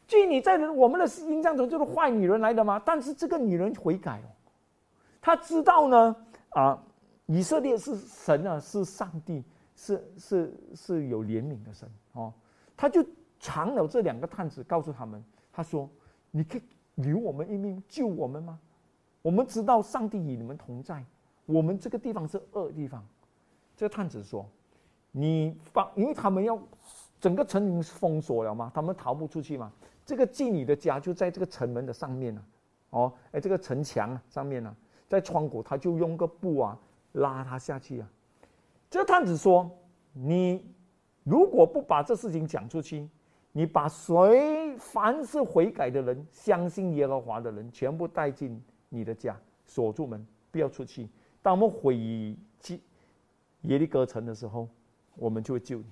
[0.09, 2.83] 妓女在我们的印象中就是坏女人来的吗？
[2.85, 4.29] 但是这个女人悔改哦，
[5.21, 6.17] 她知道呢
[6.51, 6.83] 啊，
[7.27, 9.45] 以色列是神啊，是上帝，
[9.77, 12.33] 是是是有怜悯的神哦，
[12.77, 13.05] 他就
[13.39, 15.89] 藏了这两个探子，告诉他们，他说
[16.31, 16.63] ：“你可以
[16.97, 18.59] 留我们一命，救我们吗？
[19.23, 21.05] 我们知道上帝与你们同在，
[21.47, 23.03] 我们这个地方是恶地方。”
[23.77, 24.47] 这个探子说
[25.11, 26.61] ：“你放，因为他们要
[27.19, 29.73] 整个城门封锁了嘛，他们逃不出去嘛。
[30.05, 32.45] 这个妓女的家就在这个城门的上面呢，
[32.91, 34.77] 哦，哎，这个城墙上面呢，
[35.09, 36.79] 在窗口，他就用个布啊
[37.13, 38.11] 拉他下去啊。
[38.91, 39.71] 这个探子说：
[40.13, 40.65] 你
[41.23, 43.09] 如果不把这事情讲出去。”
[43.53, 51.09] 你把谁凡是悔改的人、相信耶和华的人，全部带进你的家，锁住门，不要出去。
[51.43, 52.81] 当我们毁去
[53.63, 54.67] 耶利哥城的时候，
[55.17, 55.85] 我们就会救你。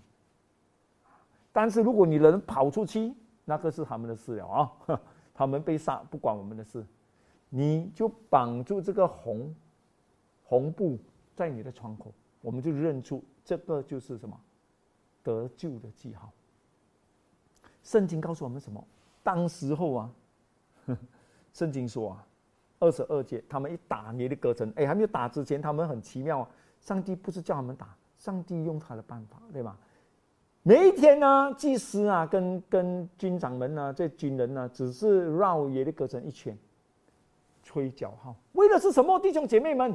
[1.53, 3.13] 但是如果你人跑出去，
[3.45, 5.01] 那个是他们的事了啊，
[5.35, 6.85] 他们被杀不管我们的事。
[7.51, 9.53] 你就绑住这个红
[10.45, 10.97] 红布
[11.35, 14.41] 在你的窗口，我们就认出这个就是什么
[15.23, 16.33] 得救的记号。
[17.83, 18.83] 圣经告诉我们什么？
[19.23, 20.11] 当时候啊，
[21.53, 22.27] 圣经说啊，
[22.79, 26.49] 二十二节，他们一打你的歌城，哎，还没有打之前，他们很奇妙啊。
[26.81, 29.77] 上帝不是叫他们打，上帝用他的办法，对吧？
[30.63, 36.57] 每一天呢，祭司啊，跟跟军长们呢，这军人呢，只是绕耶利哥城一圈，
[37.63, 39.19] 吹角号，为的是什么？
[39.21, 39.95] 弟兄姐妹们，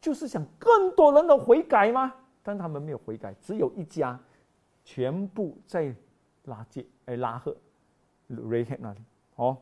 [0.00, 2.14] 就是想更多人的悔改吗？
[2.42, 4.18] 但他们没有悔改，只有一家，
[4.82, 5.94] 全部在。
[6.46, 7.56] 拉杰哎，拉赫
[8.26, 9.00] 瑞克那里
[9.34, 9.56] 哦，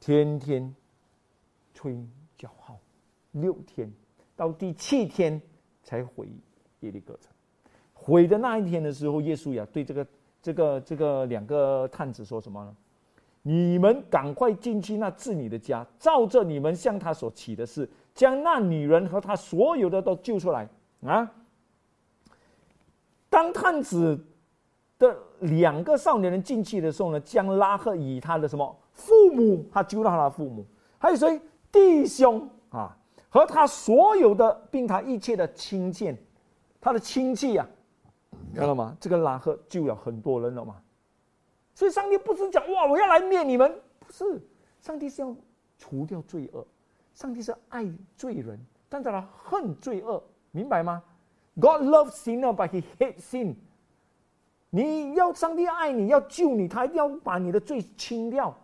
[0.00, 0.74] 天天
[1.74, 2.04] 吹
[2.36, 2.78] 叫号，
[3.32, 3.92] 六天
[4.34, 5.40] 到第七天
[5.82, 6.28] 才回
[6.80, 7.30] 耶利哥城。
[7.92, 10.06] 回的那一天的时候，耶稣呀对这个
[10.40, 12.76] 这个这个两个探子说什么呢？
[13.42, 20.68] 你们赶快进去那治你的家，照着你们向他所起的事，将那女人和他所有的都救出来
[21.02, 21.30] 啊！
[23.28, 24.24] 当探子。
[24.98, 30.66] 的两个少年人进去的时候呢，将拉赫以他的什么父母，他救到他的父母，
[30.98, 32.96] 还有谁弟兄啊，
[33.28, 36.16] 和他所有的，并他一切的亲眷，
[36.80, 37.66] 他的亲戚呀，
[38.54, 38.96] 看到吗？
[38.98, 40.76] 这个拉赫救了很多人了嘛。
[41.74, 44.42] 所以上帝不是讲哇，我要来灭你们，不是，
[44.80, 45.32] 上帝是要
[45.78, 46.66] 除掉罪恶，
[47.14, 48.58] 上帝是爱罪人，
[48.88, 51.00] 但是他恨罪恶，明白吗
[51.54, 53.54] ？God loves sinner, but He hates sin.
[54.70, 58.54] 你要上帝爱你，要救你，他一定要把你的罪清掉，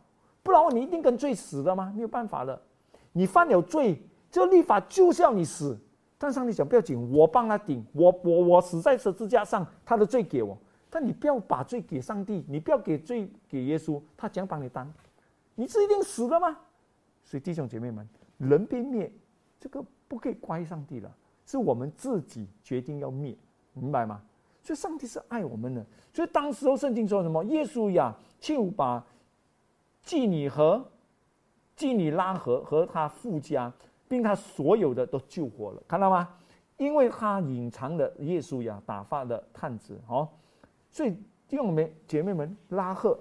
[0.42, 1.92] 不然你一定跟罪死的吗？
[1.96, 2.60] 没有办法了，
[3.12, 5.78] 你犯了罪，这律法就是要你死。
[6.18, 10.56] 但上帝讲不要紧，我帮他顶，我我我死在十字架上，他的罪给我。
[10.88, 14.90] 但你不要把罪给上帝，你不要给罪给耶稣，他讲帮你担，
[15.54, 16.56] 你是一定死的吗？
[17.24, 19.10] 所以弟兄姐妹们，人被灭，
[19.58, 21.10] 这个不可以怪上帝了，
[21.46, 23.36] 是我们自己决定要灭，
[23.72, 24.22] 明白吗？
[24.64, 25.84] 所以，上帝是爱我们的。
[26.10, 27.44] 所以，当时候圣经说什么？
[27.44, 29.04] 耶稣呀，就把
[30.02, 30.82] 妓女和
[31.76, 33.70] 妓女拉合和他富家，
[34.08, 35.82] 并他所有的都救活了。
[35.86, 36.26] 看到吗？
[36.78, 40.26] 因为他隐藏的耶稣呀打发的探子哦。
[40.90, 41.10] 所以，
[41.46, 43.20] 弟兄们姐妹们，拉赫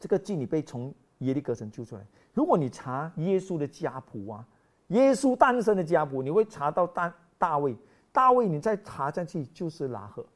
[0.00, 2.04] 这个妓女被从耶利哥城救出来。
[2.34, 4.44] 如果你查耶稣的家谱啊，
[4.88, 7.76] 耶稣诞生的家谱，你会查到大大卫。
[8.12, 10.26] 大卫，你再查下去就是拉赫。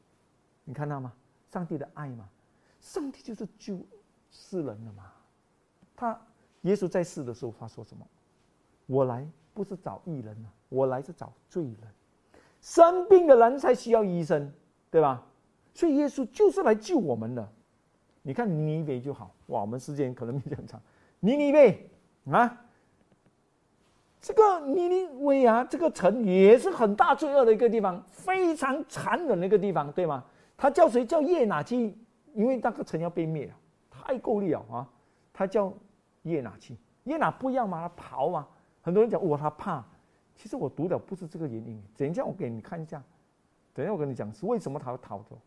[0.65, 1.13] 你看到吗？
[1.51, 2.29] 上帝的爱嘛，
[2.81, 3.79] 上帝就是救
[4.31, 5.13] 世人的嘛。
[5.95, 6.21] 他
[6.63, 8.05] 耶稣在世的时候，他说什么？
[8.87, 11.77] 我来不是找义人啊，我来是找罪人。
[12.61, 14.53] 生病的人才需要医生，
[14.91, 15.23] 对吧？
[15.75, 17.49] 所以耶稣就是来救我们的。
[18.23, 20.81] 你看尼尼微就好哇，我们时间可能没很长。
[21.21, 21.91] 尼尼微
[22.31, 22.65] 啊，
[24.21, 30.25] 这个尼尼微啊，这个城也是很大罪恶的一个地方，非常残忍的一个地方，对吗？
[30.57, 31.97] 他叫谁叫叶拿去？
[32.33, 33.55] 因为那个城要被灭了，
[33.91, 34.89] 太够力了啊！
[35.33, 35.73] 他叫
[36.23, 37.81] 叶拿去，叶拿不一样吗？
[37.81, 38.47] 他跑嘛。
[38.83, 39.85] 很多人讲哇，他怕。
[40.35, 41.81] 其实我读的不是这个原因。
[41.97, 43.01] 等一下我给你看一下。
[43.73, 45.39] 等一下我跟你讲是为什么他要逃走。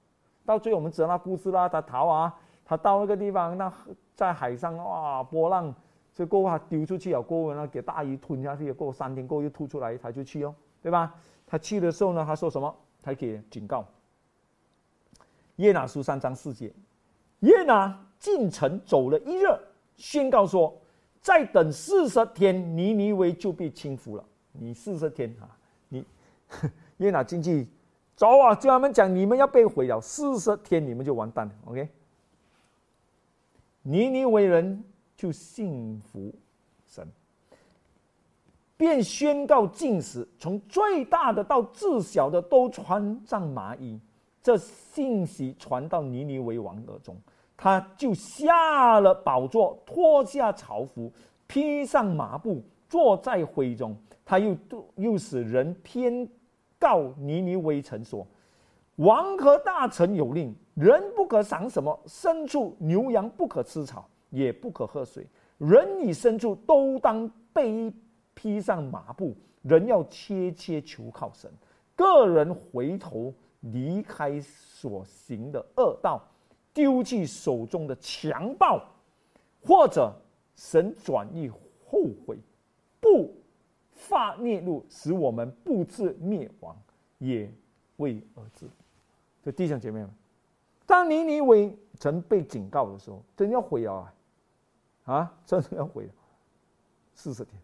[0.46, 3.72] 到最后我们知道那故事啦，他逃啊，他到那个地方，那
[4.16, 5.76] 在海上哇，波浪，
[6.14, 11.14] 这过后他丢出去了，过后呢给大鱼吞下去，过三天过后又吐出来，他就去哦，对吧？
[11.46, 12.74] 他去的时候呢，他说什么？
[13.02, 13.86] 他给警告。
[15.58, 16.74] 耶拿书三章四节，
[17.42, 19.46] 耶拿进城走了一日，
[19.96, 20.76] 宣告说
[21.22, 25.50] ：“再等四十天，尼尼微就被倾覆了。”你四十天啊，
[25.90, 26.04] 你
[26.98, 27.68] 耶拿进去
[28.16, 31.54] 走啊，叫他们讲：“你们要被毁了，四十天你们就完蛋了。
[31.66, 31.90] ”OK，
[33.84, 34.84] 尼尼微人
[35.16, 36.34] 就信服
[36.88, 37.08] 神，
[38.76, 44.00] 便宣告禁食，从最大的到至小的都穿上麻衣。
[44.48, 47.18] 这信息传到尼尼微王耳中，
[47.58, 51.12] 他就下了宝座，脱下朝服，
[51.48, 53.94] 披上麻布，坐在灰中。
[54.24, 54.56] 他又
[54.96, 56.26] 又使人偏
[56.80, 58.26] 告尼尼微城说：
[58.96, 65.28] 王和大臣有令，人不可赏什么牲畜，牛羊不可吃草，也不可喝水。
[65.58, 67.92] 人与牲畜都当被
[68.34, 69.36] 披上麻布。
[69.64, 71.52] 人要切切求靠神，
[71.98, 76.22] 个人回头离开所行的恶道，
[76.74, 78.84] 丢弃手中的强暴，
[79.62, 80.14] 或者
[80.56, 82.38] 神转意后悔，
[83.00, 83.34] 不
[83.94, 86.78] 发孽怒，使我们不至灭亡，
[87.18, 87.52] 也
[87.98, 88.68] 为而至。
[89.44, 90.10] 这弟兄姐妹们，
[90.86, 94.14] 当尼尼微曾被警告的时候，真要毁啊！
[95.06, 96.12] 啊，真的要毁了，
[97.16, 97.60] 四十天。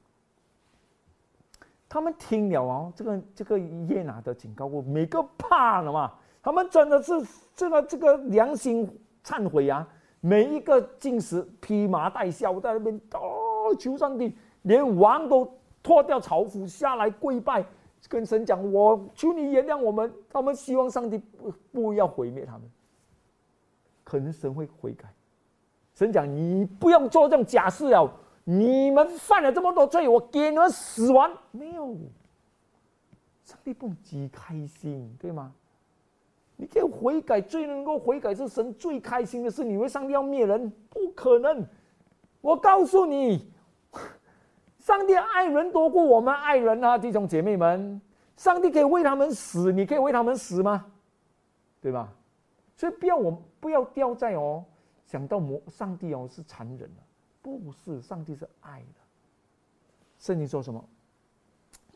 [1.94, 6.12] 他们听了哦，这个这个耶拿的警告过，每个怕了嘛？
[6.42, 7.14] 他们真的是
[7.54, 8.90] 这个这个良心
[9.24, 9.88] 忏悔啊！
[10.20, 15.48] 每一个进食披麻戴孝在那边哦求上帝，连王都
[15.84, 17.64] 脱掉朝服下来跪拜，
[18.10, 22.64] 跟神讲：“我求你原谅我们。”他们希望上帝不不要毁灭他们，
[24.04, 25.14] 可能神会悔改。
[25.94, 28.12] 神讲：“你不用做这种假事了。”
[28.44, 31.96] 你们犯了这么多罪，我给你们死完没有？
[33.44, 35.54] 上帝不极开心，对吗？
[36.56, 39.64] 你可以悔改，最能够悔改是神最开心的事。
[39.64, 41.66] 你为上帝要灭人，不可能。
[42.42, 43.52] 我告诉你，
[44.80, 48.02] 上帝爱人多过我们爱人啊，弟兄姐妹们。
[48.36, 50.86] 上帝可以为他们死，你可以为他们死吗？
[51.82, 52.14] 对吧？
[52.76, 54.64] 所以不要我不要掉在哦，
[55.06, 57.02] 想到魔上帝哦是残忍的。
[57.44, 59.02] 不是，上帝是爱的。
[60.18, 60.84] 圣经说什么？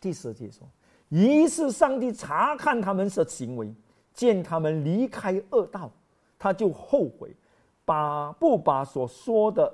[0.01, 0.67] 第十节说
[1.07, 3.73] ：“于是上帝查看他们的行为，
[4.13, 5.89] 见他们离开恶道，
[6.37, 7.33] 他就后悔，
[7.85, 9.73] 把不把所说的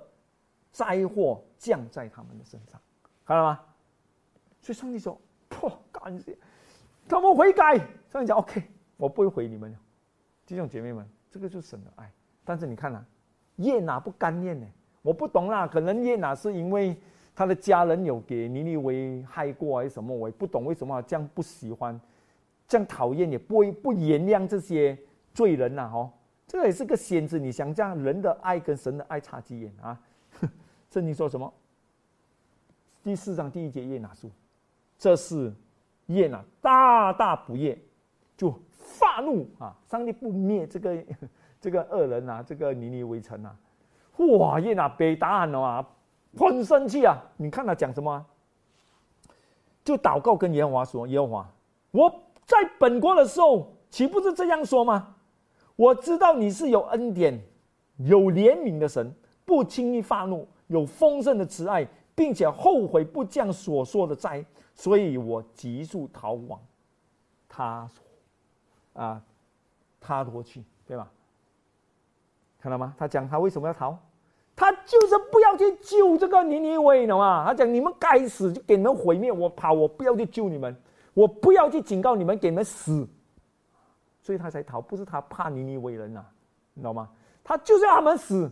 [0.72, 2.80] 灾祸降在他们的身上，
[3.26, 3.60] 看到吗？
[4.62, 6.38] 所以上帝说：‘破，感谢
[7.10, 8.64] 他们悔改。’上帝讲：‘OK，
[8.96, 9.76] 我不会毁你们。’
[10.46, 12.12] 弟兄姐妹们，这个就是神的爱。
[12.46, 13.04] 但是你看呐，
[13.56, 14.68] 耶拿不甘念呢。”
[15.04, 16.98] 我不懂啦，可能耶拿是因为
[17.36, 22.00] 他的家人有给尼尼微害过还是什么，我也不懂为什么这样不喜欢，
[22.68, 24.98] 这样讨厌也不会不原谅这些
[25.34, 26.10] 罪人呐，哦，
[26.48, 30.00] 这个也是个先知，你想这样人的爱跟神的爱差几远啊？
[30.90, 31.54] 圣经说什么？
[33.04, 34.32] 第四章第一节耶拿书，
[34.98, 35.54] 这是
[36.08, 37.78] 耶拿大大不悦，
[38.38, 39.76] 就发怒啊！
[39.90, 41.04] 上帝不灭这个
[41.60, 43.54] 这个恶人呐，这个尼尼微城呐。
[44.18, 44.60] 哇！
[44.60, 45.90] 耶拿被答案了啊，
[46.38, 47.18] 很生气啊！
[47.38, 48.12] 你看他讲什么？
[48.12, 48.26] 啊
[49.84, 51.50] 就祷告跟耶和华说：“耶和华，
[51.92, 52.10] 我
[52.46, 55.14] 在本国的时候，岂不是这样说吗？
[55.76, 57.38] 我知道你是有恩典、
[57.98, 66.58] 有怜悯的神，不轻易发怒，有丰盛的慈爱，并且后悔不降所说的灾，所以我急速逃往
[67.50, 69.22] 他说啊，
[70.00, 71.12] 他夺去，对吧？”
[72.64, 72.96] 看到吗？
[72.98, 73.94] 他讲他为什么要逃？
[74.56, 77.44] 他就是不要去救这个尼尼微，懂吗？
[77.46, 79.34] 他讲你们该死，就给你们毁灭。
[79.34, 80.74] 我跑，我不要去救你们，
[81.14, 83.06] 我不要去警告你们，给你们死。
[84.22, 86.24] 所以他才逃，不是他怕尼尼微人呐，
[86.74, 87.10] 你知道吗？
[87.44, 88.50] 他就是要他们死。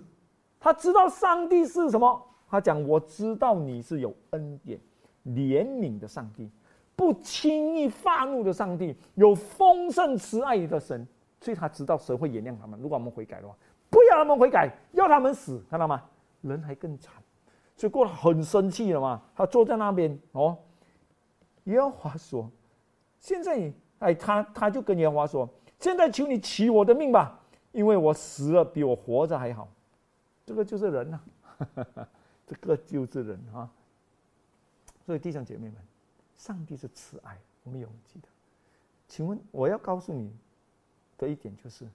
[0.60, 2.21] 他知道上帝是什么？
[2.50, 4.78] 他讲我知道你是有恩典、
[5.28, 6.52] 怜悯的上帝，
[6.97, 11.08] 不轻易发怒的上帝，有丰盛慈爱的神。
[11.39, 13.56] 所以他知道神会原谅他们，如果我们悔改的话。
[14.12, 16.04] 要他们悔改，要他们死，看到吗？
[16.41, 17.13] 人还更惨，
[17.76, 19.21] 所以过得很生气了嘛。
[19.36, 20.58] 他坐在那边哦，
[21.66, 22.49] 耶和华说
[23.20, 25.47] ：“现在，哎，他他就跟耶和华说：
[25.80, 27.39] 现在求你取我的命吧，
[27.72, 29.72] 因为我死了比我活着还好。
[30.45, 31.20] 这个就是人呐，
[32.45, 33.70] 这个就是人啊。
[35.05, 35.76] 所以弟兄姐妹们，
[36.36, 38.28] 上帝是慈爱，我们有记得。
[39.07, 40.36] 请问我要告诉你
[41.18, 41.88] 的一点就是。”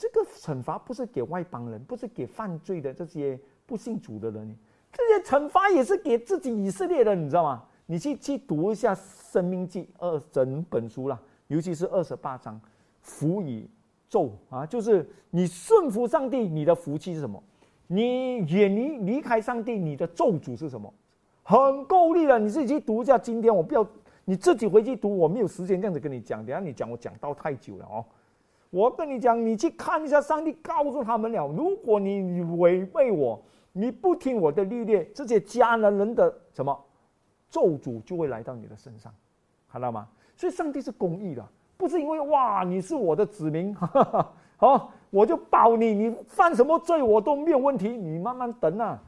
[0.00, 4.56] 这个惩罚不是给外邦人，不是给犯罪的这些不信主的人，
[4.90, 7.64] 这些惩罚也是给自己以色列人，你知道吗？
[7.84, 8.94] 你去去读一下
[9.30, 12.58] 《生命记》二整本书啦，尤其是二十八章，
[13.02, 13.68] 福与
[14.08, 17.42] 咒啊，就是你顺服上帝，你的福气是什么？
[17.86, 20.90] 你远离离开上帝，你的咒诅是什么？
[21.42, 23.18] 很够力的，你自己去读一下。
[23.18, 23.86] 今天我不要
[24.24, 28.02] 你自己回去读，我没有时间这样子跟你讲，等下你讲我讲到太久了哦。
[28.70, 33.42] 我跟你讲，你去看一下，上帝告诉他们了：如果你违背我，
[33.72, 36.76] 你不听我的律例，这些迦南人的什么
[37.50, 39.12] 咒诅就会来到你的身上，
[39.70, 40.08] 看到吗？
[40.36, 41.44] 所以上帝是公义的，
[41.76, 43.74] 不是因为哇你是我的子民，
[44.56, 49.02] 好，我就保你，你犯什么罪我都没有问题，你慢慢等啊。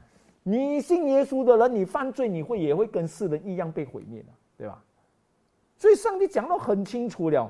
[0.45, 4.83] 你信耶稣的人，你犯罪你会也会跟世人一样被毁灭的，对吧？
[5.77, 7.49] 所以上帝讲的很清楚了。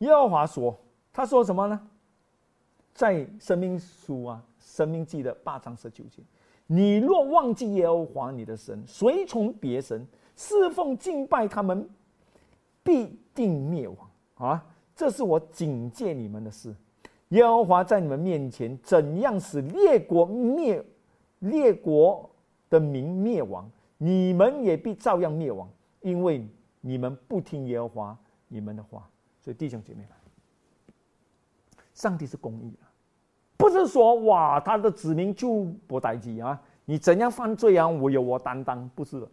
[0.00, 0.76] 耶和华说
[1.12, 1.80] ：“他说什么呢？
[2.94, 6.22] 在生命书啊，生命记的八章十九节，
[6.66, 11.88] 你若忘记耶和华你的神，随从别神，侍奉敬拜他们，
[12.82, 14.66] 必定灭亡啊！
[14.96, 16.74] 这是我警戒你们的事。
[17.28, 20.82] 耶和华在你们面前怎样使列国灭，
[21.40, 22.28] 列国
[22.70, 25.68] 的民灭亡，你们也必照样灭亡，
[26.00, 26.46] 因为
[26.80, 29.06] 你们不听耶和华你们的话。”
[29.40, 30.10] 所以弟兄姐妹们，
[31.94, 32.78] 上帝是公义的，
[33.56, 36.60] 不是说哇他的子民就不待见啊！
[36.84, 37.88] 你怎样犯罪啊？
[37.88, 39.28] 我有我担当，不是的。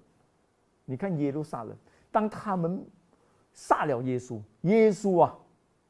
[0.86, 1.76] 你看耶路撒冷，
[2.12, 2.82] 当他们
[3.51, 5.36] 杀了耶稣，耶稣啊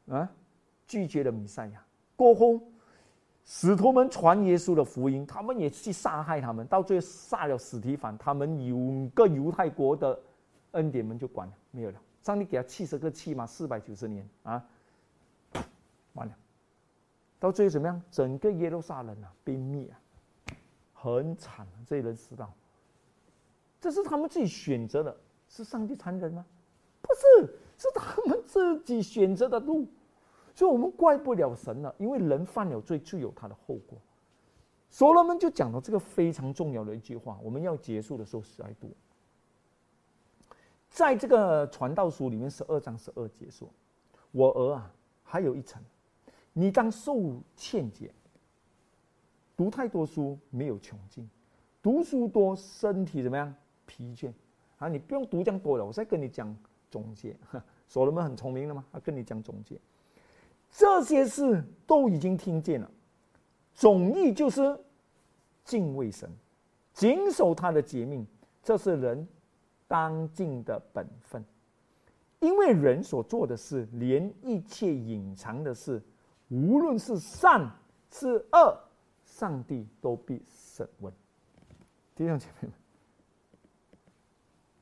[0.10, 0.30] 啊
[0.88, 1.84] 拒绝了弥赛亚
[2.16, 2.60] 过后，
[3.46, 10.20] 使徒们传耶稣的福音，他们也去杀害他们，到最后杀了史提凡，他们有个犹太国的
[10.72, 12.00] 恩典门就关了，没有了。
[12.28, 14.62] 上帝给他七十个气嘛，四百九十年啊，
[16.12, 16.36] 完了，
[17.40, 18.02] 到最后怎么样？
[18.12, 19.96] 整个耶路撒冷啊被灭啊，
[20.94, 21.66] 很惨。
[21.86, 22.54] 这些人知道，
[23.80, 25.18] 这是他们自己选择的，
[25.48, 26.46] 是上帝残忍吗？
[27.02, 29.88] 不是，是他们自己选择的路，
[30.54, 33.98] 所以我们怪不了神了，因为人犯了罪就有他的后果。
[34.90, 38.94] 所罗门就讲了这个非常重要的一句话，我们要结束的时候十来度。
[40.90, 43.70] 在这个传道书里面，十二章十二节说
[44.32, 44.92] ：“我儿啊，
[45.24, 45.82] 还有一层，
[46.54, 48.12] 你当受欠解。
[49.56, 51.30] 读太多书没有穷尽，
[51.82, 53.54] 读书多身体怎么样？
[53.86, 54.32] 疲倦
[54.78, 54.88] 啊！
[54.88, 56.56] 你不用读这样多了，我再跟你讲
[56.90, 57.36] 总结。
[57.88, 58.84] 所罗门很聪明的嘛？
[58.92, 59.80] 他跟你讲总结，
[60.72, 62.92] 这些事都已经听见了。
[63.74, 64.80] 总意就是
[65.64, 66.30] 敬畏神，
[66.94, 68.26] 谨守他的诫命，
[68.64, 69.28] 这是人。”
[69.88, 71.44] 当尽的本分，
[72.40, 76.02] 因为人所做的事，连一切隐藏的事，
[76.50, 77.72] 无论是善
[78.12, 78.78] 是恶，
[79.24, 81.14] 上帝都必审问。
[82.16, 82.72] 弟兄姐妹们，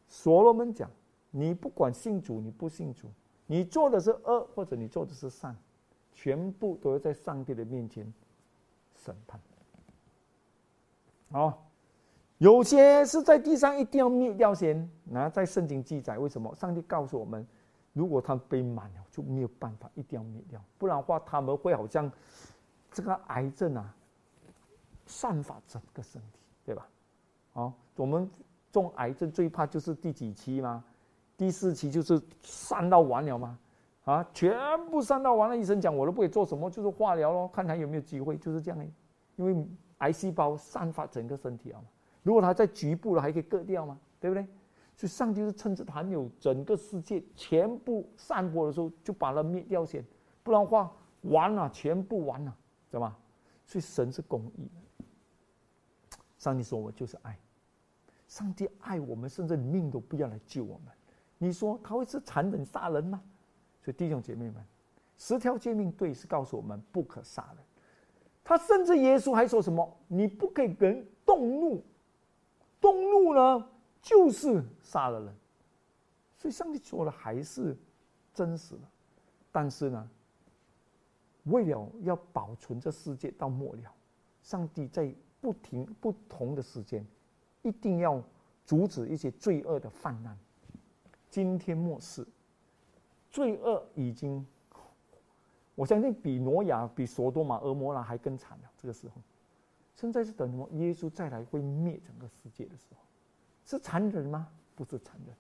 [0.08, 0.90] 所罗门讲：
[1.30, 3.08] 你不管信主，你不信主，
[3.46, 5.56] 你做的是恶，或者你做的是善，
[6.14, 8.12] 全部都要在上帝的面前
[8.96, 9.40] 审判。
[11.32, 11.62] 好。
[12.38, 16.54] 有些是在地上一定要灭掉先，那在圣经记载，为什么？
[16.56, 17.48] 上帝告诉我们，
[17.94, 22.12] 如果他被满了，就没有办法，一定要灭掉，不然的话他们会好像
[22.92, 23.96] 这个癌症啊，
[25.06, 26.86] 散发整个身体，对吧？
[27.54, 28.30] 好，我们
[28.70, 30.84] 中癌症最怕就是第几期吗？
[31.38, 33.58] 第四期就是散到完了吗？
[34.04, 34.54] 啊，全
[34.92, 38.88] 部散到完了，医生讲我都不会做什么，就是化疗咯，看他有没有机会，就是这样。
[39.38, 39.68] 因为
[40.00, 41.82] 癌细胞散发整个身体啊。
[42.26, 44.00] 如果它在局部了，还可以割掉吗？
[44.20, 44.44] 对不对？
[44.98, 50.04] 所以上帝是趁着还没有整个世界全部散播的时候，就把它灭掉先，
[50.42, 52.58] 不然的话完了，全部完了，
[52.90, 53.16] 知道吧？
[53.66, 56.18] 所以神是公义的。
[56.40, 57.38] 上帝说：“我就是爱。”
[58.28, 60.94] 上帝爱我们，甚至命都不要来救我们。
[61.38, 63.22] 你说他会是残忍杀人吗？
[63.84, 64.66] 所以弟兄姐妹们，
[65.18, 67.64] 十条诫命对是告诉我们不可杀人。
[68.44, 69.98] 他甚至耶稣还说什么？
[70.08, 71.84] 你不可以跟动怒。
[72.82, 73.70] 动怒呢，
[74.02, 75.36] 就是杀了人，
[76.38, 77.76] 所以上帝说的还是
[78.34, 78.82] 真实的。
[79.52, 80.10] 但是呢，
[81.46, 83.92] 为了要保存这世界到末了，
[84.44, 87.06] 上帝在不停不同的时间，
[87.64, 88.22] 一定要
[88.66, 90.38] 阻止一些罪恶的泛滥。
[91.30, 92.26] 今天末世，
[93.32, 94.46] 罪恶已经，
[95.74, 98.72] 我相信比挪亚、比索多玛、俄摩拉还更惨了。
[98.78, 99.16] 这个时候。
[99.96, 100.70] 现在是等什么？
[100.74, 102.98] 耶稣再来会灭整个世界的时候，
[103.64, 104.50] 是残忍吗？
[104.76, 105.36] 不是残忍。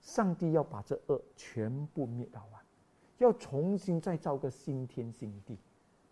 [0.00, 2.62] 上帝要把这恶全部灭掉完，
[3.18, 5.58] 要重新再造个新天新地。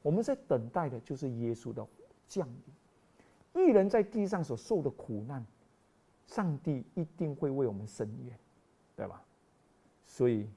[0.02, 1.86] 我们在等待的就是耶稣的
[2.26, 3.62] 降临。
[3.62, 5.46] 一人在地上所受的苦难，
[6.26, 8.36] 上帝一定会为我们伸冤，
[8.96, 9.22] 对吧？
[10.04, 10.50] 所以，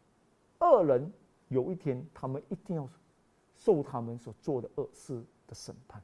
[0.60, 1.14] 恶人
[1.50, 2.90] 有一天他们一定要
[3.56, 6.02] 受他们所做的恶事的审判。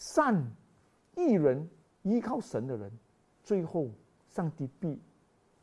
[0.00, 0.50] 善、
[1.14, 1.68] 义人
[2.04, 2.90] 依靠神的人，
[3.44, 3.90] 最后
[4.30, 4.98] 上帝必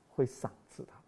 [0.07, 1.03] 会赏赐他们。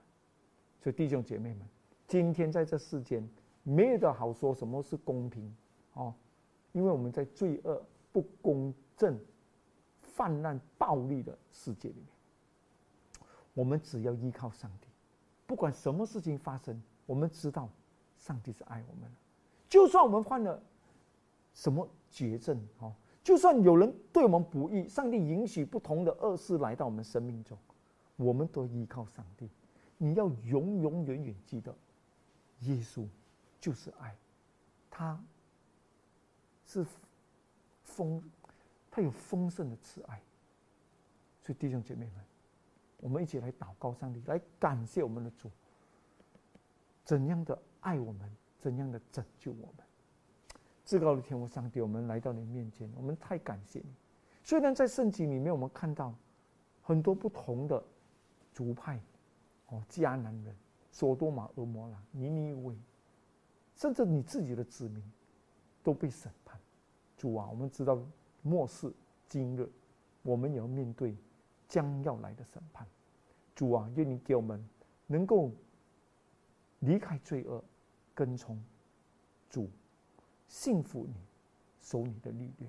[0.82, 1.62] 所以弟兄姐妹们，
[2.08, 3.24] 今天在这世间
[3.62, 5.56] 没有的好说什么是公平
[5.94, 6.12] 哦，
[6.72, 7.80] 因为我们在罪恶、
[8.12, 9.20] 不公正、
[10.02, 14.88] 泛滥、暴力的世界里面，我们只要依靠上帝，
[15.46, 17.70] 不管什么事情发生，我们知道
[18.18, 19.18] 上帝是爱我们的。
[19.70, 20.60] 就算我们犯了
[21.54, 22.92] 什么绝症，哦，
[23.24, 27.58] 就算有人对我们不义，上帝允许不同的恶事来到我们生命中，
[28.16, 29.50] 我们都依靠上帝。
[29.98, 31.76] 你要永永远远记得，
[32.62, 33.06] 耶稣
[33.60, 34.16] 就是爱，
[34.90, 35.22] 他
[36.66, 36.86] 是
[37.84, 38.24] 丰，
[38.90, 40.22] 他有丰盛的慈爱。
[41.42, 42.24] 所以弟兄姐妹们，
[43.02, 45.52] 我们一起来祷告上帝，来感谢我们的主，
[47.04, 49.86] 怎样的爱我们，怎样的拯救我们。
[50.90, 53.94] 至高的天父上帝，我们来到你面前，我们太感谢你。
[54.42, 56.16] 虽然在圣经里面，我们看到
[56.82, 57.84] 很多不同的
[58.52, 59.00] 族派。
[59.68, 60.56] 哦，迦南人、
[60.92, 62.76] 索多玛、俄摩拉、尼尼微，
[63.76, 65.04] 甚至你自己的子民，
[65.84, 66.60] 都被审判。
[67.16, 68.02] 主啊，我们知道
[68.42, 68.92] 末世
[69.28, 69.70] 今日，
[70.24, 71.16] 我们也要面对
[71.68, 72.88] 将要来的审判。
[73.54, 74.68] 主啊，愿你给我们
[75.06, 75.52] 能够
[76.80, 77.64] 离开罪恶，
[78.16, 78.60] 跟从
[79.52, 79.70] 主，
[80.50, 81.14] 信服你，
[81.80, 82.68] 守你的律略。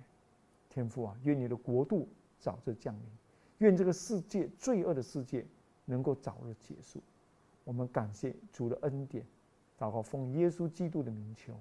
[0.68, 2.07] 天父啊，愿你的国度
[2.39, 3.03] 早日降临，
[3.59, 5.45] 愿这个世界罪恶的世界。
[5.87, 7.03] 能够早日结束，
[7.64, 9.26] 我们感谢主的恩典，
[9.76, 11.53] 祷告奉耶稣基督的名求，